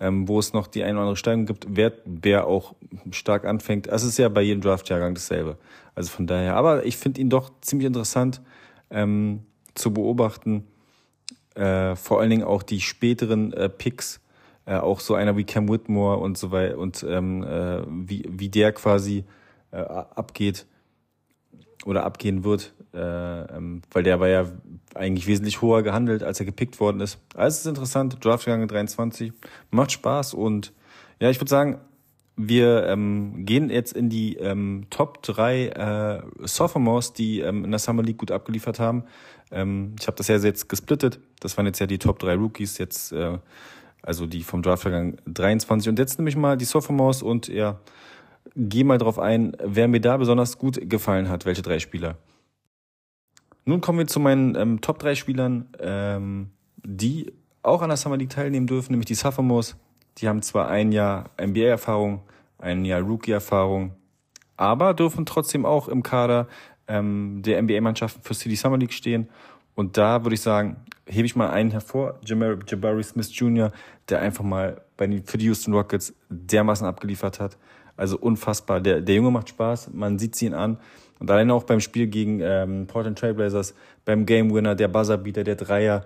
[0.00, 2.74] ähm, wo es noch die eine oder andere Steigung gibt, wer, wer auch
[3.10, 3.86] stark anfängt.
[3.86, 5.58] Das ist ja bei jedem Draft-Jahrgang dasselbe.
[5.94, 8.40] Also von daher, aber ich finde ihn doch ziemlich interessant
[8.90, 9.44] ähm,
[9.74, 10.66] zu beobachten.
[11.54, 14.20] Äh, vor allen Dingen auch die späteren äh, Picks,
[14.64, 18.48] äh, auch so einer wie Cam Whitmore und so weiter und ähm, äh, wie, wie
[18.48, 19.24] der quasi
[19.72, 20.66] äh, abgeht
[21.84, 24.46] oder abgehen wird, ähm, weil der war ja
[24.94, 27.18] eigentlich wesentlich hoher gehandelt, als er gepickt worden ist.
[27.34, 29.32] Also es ist interessant, Draftgang 23,
[29.70, 30.72] macht Spaß und
[31.20, 31.80] ja, ich würde sagen,
[32.36, 37.78] wir ähm, gehen jetzt in die ähm, Top 3 äh, Sophomores, die ähm, in der
[37.78, 39.04] Summer League gut abgeliefert haben.
[39.50, 41.20] Ähm, ich habe das ja jetzt gesplittet.
[41.40, 43.38] Das waren jetzt ja die Top 3 Rookies, jetzt äh,
[44.02, 45.90] also die vom Draftgang 23.
[45.90, 47.80] Und jetzt nehme ich mal die Sophomores und ja,
[48.56, 52.16] gehe mal drauf ein, wer mir da besonders gut gefallen hat, welche drei Spieler.
[53.64, 57.32] Nun kommen wir zu meinen ähm, Top 3 Spielern, ähm, die
[57.62, 59.76] auch an der Summer League teilnehmen dürfen, nämlich die Sophomores.
[60.18, 62.22] Die haben zwar ein Jahr NBA-Erfahrung,
[62.58, 63.94] ein Jahr Rookie-Erfahrung,
[64.56, 66.48] aber dürfen trotzdem auch im Kader
[66.88, 69.28] ähm, der NBA-Mannschaften für City Summer League stehen.
[69.74, 73.72] Und da würde ich sagen, hebe ich mal einen hervor, Jabari Smith Jr.,
[74.08, 77.56] der einfach mal bei den, für die Houston Rockets dermaßen abgeliefert hat.
[77.96, 78.80] Also unfassbar.
[78.80, 80.78] Der, der Junge macht Spaß, man sieht sie ihn an.
[81.20, 85.54] Und alleine auch beim Spiel gegen ähm, Portland Trailblazers, beim Game Winner, der Buzzerbeater, der
[85.54, 86.04] Dreier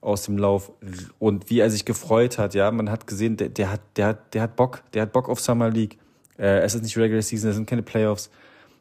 [0.00, 0.72] aus dem Lauf
[1.18, 4.34] und wie er sich gefreut hat, ja, man hat gesehen, der, der hat, der hat,
[4.34, 5.98] der hat Bock, der hat Bock auf Summer League.
[6.38, 8.30] Äh, es ist nicht Regular Season, es sind keine Playoffs.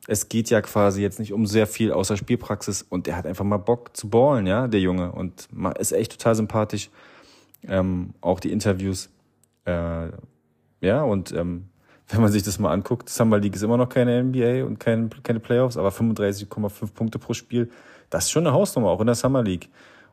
[0.08, 3.46] Es geht ja quasi jetzt nicht um sehr viel außer Spielpraxis und der hat einfach
[3.46, 5.48] mal Bock zu ballen, ja, der Junge und
[5.80, 6.90] ist echt total sympathisch.
[7.68, 9.10] Ähm, auch die Interviews,
[9.66, 10.10] äh,
[10.82, 11.70] ja, und ähm,
[12.10, 15.10] wenn man sich das mal anguckt, Summer League ist immer noch keine NBA und keine,
[15.24, 17.70] keine Playoffs, aber 35,5 Punkte pro Spiel,
[18.10, 19.70] das ist schon eine Hausnummer, auch in der Summer League.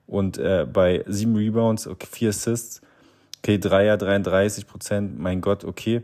[0.07, 2.81] Und äh, bei sieben Rebounds, okay, vier Assists,
[3.39, 6.03] okay, Dreier, 33 Prozent, mein Gott, okay.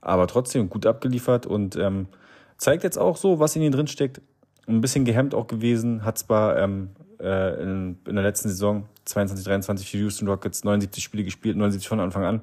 [0.00, 2.08] Aber trotzdem gut abgeliefert und ähm,
[2.56, 4.20] zeigt jetzt auch so, was in ihm drin steckt.
[4.66, 9.44] Ein bisschen gehemmt auch gewesen, hat zwar ähm, äh, in, in der letzten Saison 22,
[9.44, 12.40] 23 für Houston Rockets 79 Spiele gespielt, 79 von Anfang an,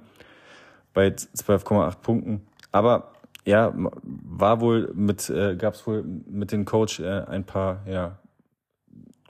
[0.93, 2.41] bei 12,8 Punkten
[2.73, 3.13] aber
[3.45, 8.17] ja, war wohl mit, äh, gab es wohl mit dem Coach äh, ein paar ja,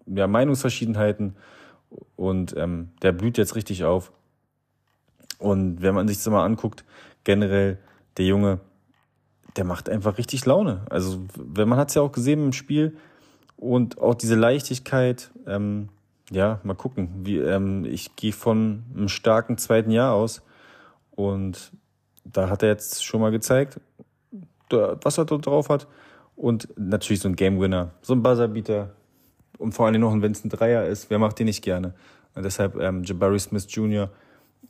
[0.07, 1.35] ja, Meinungsverschiedenheiten
[2.15, 4.11] und ähm, der blüht jetzt richtig auf.
[5.39, 6.85] Und wenn man sich das mal anguckt,
[7.23, 7.79] generell
[8.17, 8.59] der Junge,
[9.57, 10.85] der macht einfach richtig Laune.
[10.89, 12.97] Also, wenn man hat es ja auch gesehen im Spiel
[13.57, 15.89] und auch diese Leichtigkeit, ähm,
[16.31, 17.09] ja, mal gucken.
[17.25, 20.43] Wie, ähm, ich gehe von einem starken zweiten Jahr aus
[21.11, 21.71] und
[22.23, 23.79] da hat er jetzt schon mal gezeigt,
[24.69, 25.87] was er dort drauf hat.
[26.35, 28.95] Und natürlich so ein Game Winner, so ein Buzzerbeater.
[29.59, 31.93] Und vor allem noch, wenn es ein Dreier ist, wer macht den nicht gerne?
[32.35, 34.09] Und deshalb ähm, Jabari Smith Jr.,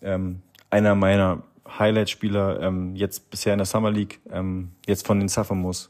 [0.02, 5.30] ähm, einer meiner Highlight-Spieler ähm, jetzt bisher in der Summer League, ähm, jetzt von den
[5.30, 5.90] Sophomores.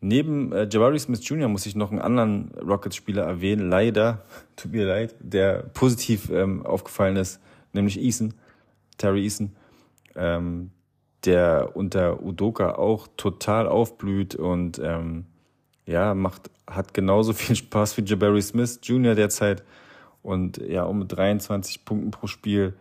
[0.00, 1.48] Neben äh, Jabari Smith Jr.
[1.48, 4.24] muss ich noch einen anderen Rockets-Spieler erwähnen, leider,
[4.56, 7.40] tut mir leid, der positiv ähm, aufgefallen ist,
[7.72, 8.34] nämlich Eason,
[8.98, 9.56] Terry Eason,
[10.14, 10.70] ähm,
[11.24, 15.26] der unter Udoka auch total aufblüht und ähm,
[15.86, 19.14] ja, macht, hat genauso viel Spaß wie Jabari Smith Jr.
[19.14, 19.62] derzeit
[20.22, 22.74] und ja, um 23 Punkten pro Spiel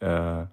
[0.00, 0.44] äh,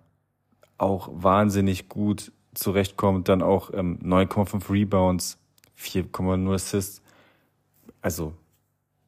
[0.78, 5.38] auch wahnsinnig gut zurechtkommt, dann auch ähm, 9,5 Rebounds,
[5.78, 7.02] 4,0 Assists.
[8.02, 8.34] Also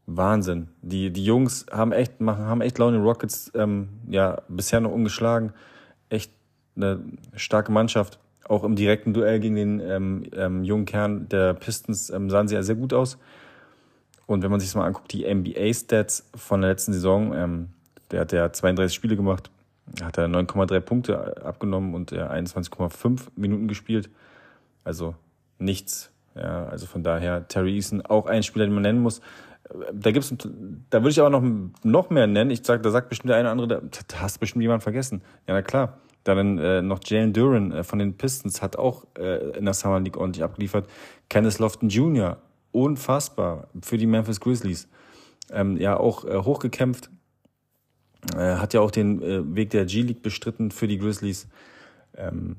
[0.07, 0.69] Wahnsinn.
[0.81, 5.53] Die, die Jungs haben echt, machen, haben echt Laune Rockets, ähm, ja, bisher noch ungeschlagen.
[6.75, 6.99] Eine
[7.35, 8.19] starke Mannschaft.
[8.47, 12.55] Auch im direkten Duell gegen den ähm, ähm, jungen Kern der Pistons ähm, sahen sie
[12.55, 13.17] ja sehr gut aus.
[14.27, 17.69] Und wenn man sich das mal anguckt, die NBA-Stats von der letzten Saison, ähm,
[18.11, 19.49] der hat ja 32 Spiele gemacht,
[20.01, 24.09] hat er 9,3 Punkte abgenommen und er 21,5 Minuten gespielt.
[24.83, 25.15] Also
[25.57, 26.11] nichts.
[26.35, 29.21] Ja, also von daher Terry Eason auch ein Spieler, den man nennen muss
[29.93, 30.33] da gibt's,
[30.89, 31.43] da würde ich aber noch,
[31.83, 32.51] noch mehr nennen.
[32.51, 35.21] Ich sag, da sagt bestimmt der eine oder andere, da hast bestimmt jemand vergessen.
[35.47, 35.97] Ja, na klar.
[36.25, 40.01] Dann äh, noch Jalen Duran äh, von den Pistons hat auch äh, in der Summer
[40.01, 40.89] League ordentlich abgeliefert.
[41.29, 42.37] Kenneth Lofton Jr.,
[42.73, 44.89] unfassbar für die Memphis Grizzlies.
[45.49, 47.09] Ähm, ja, auch äh, hochgekämpft.
[48.35, 51.47] Äh, hat ja auch den äh, Weg der G-League bestritten für die Grizzlies.
[52.17, 52.57] Ähm,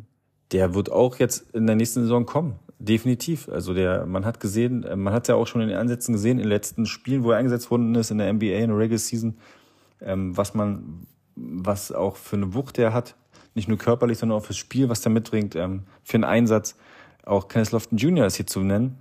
[0.53, 3.49] der wird auch jetzt in der nächsten Saison kommen definitiv.
[3.49, 6.39] Also der, man hat gesehen, äh, man hat ja auch schon in den Ansätzen gesehen,
[6.39, 8.99] in den letzten Spielen, wo er eingesetzt worden ist, in der NBA, in der Regular
[8.99, 9.37] Season,
[10.01, 13.17] ähm, was man, was auch für eine Wucht er hat.
[13.57, 16.77] Nicht nur körperlich, sondern auch fürs Spiel, was er mitbringt, ähm, für einen Einsatz.
[17.25, 18.27] Auch Kenneth Lofton Jr.
[18.27, 18.99] ist hier zu nennen.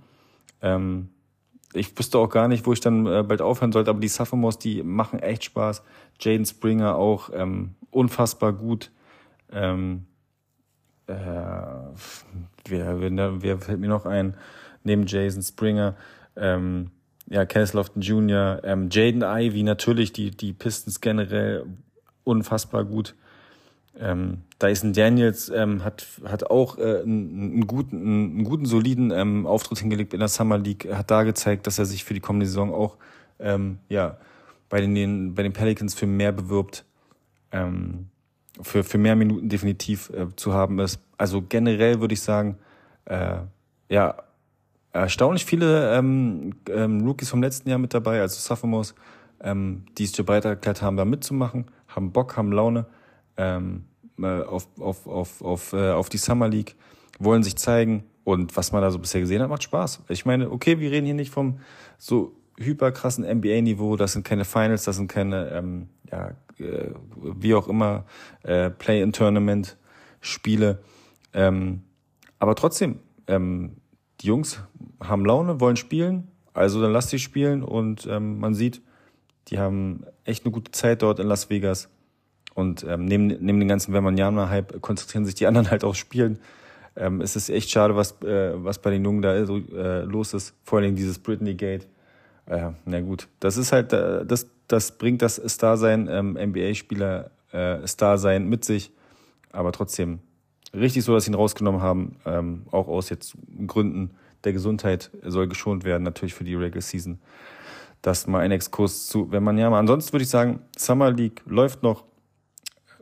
[0.62, 1.10] Ähm,
[1.74, 4.58] ich wüsste auch gar nicht, wo ich dann äh, bald aufhören sollte, aber die Sophomores,
[4.58, 5.82] die machen echt Spaß.
[6.18, 8.90] Jaden Springer auch ähm, unfassbar gut.
[9.52, 10.06] Ähm,
[11.06, 11.12] äh,
[12.64, 14.38] wer, wer, wer fällt mir noch ein?
[14.84, 15.96] Neben Jason Springer,
[16.34, 16.92] ähm,
[17.28, 21.66] ja, Kenneth Lofton Jr., ähm, Jaden Ivy, natürlich, die, die Pistons generell
[22.24, 23.14] unfassbar gut.
[23.98, 29.78] Ähm, Dyson Daniels ähm, hat, hat auch äh, einen, guten, einen guten, soliden ähm, Auftritt
[29.78, 32.74] hingelegt in der Summer League, hat da gezeigt, dass er sich für die kommende Saison
[32.74, 32.96] auch
[33.38, 34.18] ähm, ja,
[34.68, 36.84] bei, den, bei den Pelicans für mehr bewirbt.
[37.52, 38.08] Ähm,
[38.62, 41.00] für, für mehr Minuten definitiv äh, zu haben ist.
[41.18, 42.56] Also generell würde ich sagen,
[43.04, 43.38] äh,
[43.88, 44.16] ja,
[44.92, 48.94] erstaunlich viele ähm, ähm, Rookies vom letzten Jahr mit dabei, also Sophomores,
[49.40, 52.86] ähm, die es bereit erklärt haben, da mitzumachen, haben Bock, haben Laune
[53.36, 53.84] ähm,
[54.18, 56.76] äh, auf, auf, auf, auf, äh, auf die Summer League,
[57.18, 60.02] wollen sich zeigen und was man da so bisher gesehen hat, macht Spaß.
[60.08, 61.60] Ich meine, okay, wir reden hier nicht vom
[61.98, 67.68] so hyperkrassen NBA-Niveau, das sind keine Finals, das sind keine ähm, ja, äh, wie auch
[67.68, 68.06] immer,
[68.42, 70.82] äh, Play-in-Tournament-Spiele.
[71.32, 71.82] Ähm,
[72.38, 73.78] aber trotzdem, ähm,
[74.20, 74.62] die Jungs
[75.02, 78.80] haben Laune, wollen spielen, also dann lass sie spielen und ähm, man sieht,
[79.48, 81.90] die haben echt eine gute Zeit dort in Las Vegas.
[82.56, 86.38] Und ähm, neben, neben den ganzen Vermaniana-Hype konzentrieren sich die anderen halt aufs Spielen.
[86.96, 90.32] Ähm, es ist echt schade, was, äh, was bei den Jungen da so, äh, los
[90.32, 90.54] ist.
[90.64, 91.86] Vor allem dieses Britney Gate.
[92.46, 97.86] Äh, na gut, das ist halt, äh, das, das bringt das Star-Sein, ähm, NBA-Spieler äh,
[97.86, 98.90] Star-Sein mit sich.
[99.52, 100.20] Aber trotzdem
[100.72, 103.34] richtig so, dass sie ihn rausgenommen haben, ähm, auch aus jetzt
[103.66, 104.12] Gründen
[104.44, 107.18] der Gesundheit soll geschont werden, natürlich für die Regular Season.
[108.00, 112.04] Das mal ein Exkurs zu, wenn ansonsten würde ich sagen, Summer League läuft noch.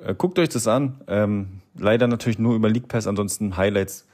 [0.05, 1.01] Äh, guckt euch das an.
[1.07, 4.07] Ähm, leider natürlich nur über League Pass, ansonsten Highlights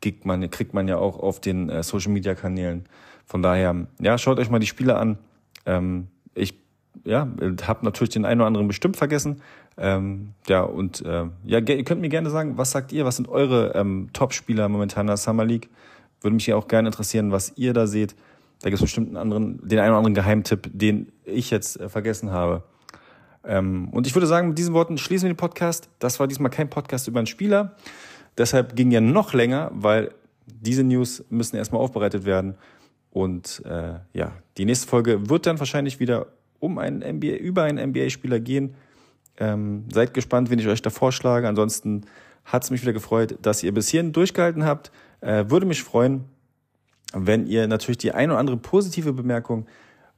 [0.00, 2.86] kriegt man, kriegt man ja auch auf den äh, Social Media Kanälen.
[3.24, 5.18] Von daher, ja, schaut euch mal die Spiele an.
[5.64, 6.54] Ähm, ich
[7.04, 7.28] ja,
[7.66, 9.42] habe natürlich den einen oder anderen bestimmt vergessen.
[9.78, 13.28] Ähm, ja, und äh, ja, ihr könnt mir gerne sagen, was sagt ihr, was sind
[13.28, 15.68] eure ähm, Top-Spieler momentan in der Summer League?
[16.20, 18.16] Würde mich ja auch gerne interessieren, was ihr da seht.
[18.62, 21.88] Da gibt es bestimmt einen anderen, den einen oder anderen Geheimtipp, den ich jetzt äh,
[21.88, 22.62] vergessen habe.
[23.46, 25.88] Ähm, und ich würde sagen, mit diesen Worten schließen wir den Podcast.
[25.98, 27.76] Das war diesmal kein Podcast über einen Spieler.
[28.36, 30.12] Deshalb ging ja noch länger, weil
[30.46, 32.56] diese News müssen erstmal aufbereitet werden.
[33.10, 36.26] Und äh, ja, die nächste Folge wird dann wahrscheinlich wieder
[36.58, 38.74] um einen NBA, über einen NBA-Spieler gehen.
[39.38, 41.48] Ähm, seid gespannt, wen ich euch da vorschlage.
[41.48, 42.04] Ansonsten
[42.44, 44.90] hat es mich wieder gefreut, dass ihr bis hierhin durchgehalten habt.
[45.20, 46.24] Äh, würde mich freuen,
[47.12, 49.66] wenn ihr natürlich die ein oder andere positive Bemerkung,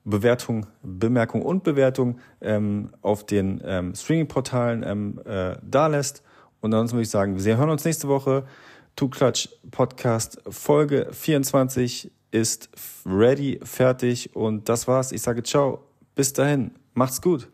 [0.08, 6.22] Bewertung, Bemerkung und Bewertung ähm, auf den ähm, Streaming-Portalen ähm, äh, da lässt.
[6.60, 8.44] Und ansonsten würde ich sagen, wir hören uns nächste Woche.
[8.96, 12.68] Two Clutch Podcast Folge 24 ist
[13.06, 15.12] ready, fertig und das war's.
[15.12, 15.84] Ich sage ciao.
[16.14, 16.72] Bis dahin.
[16.94, 17.48] Macht's gut.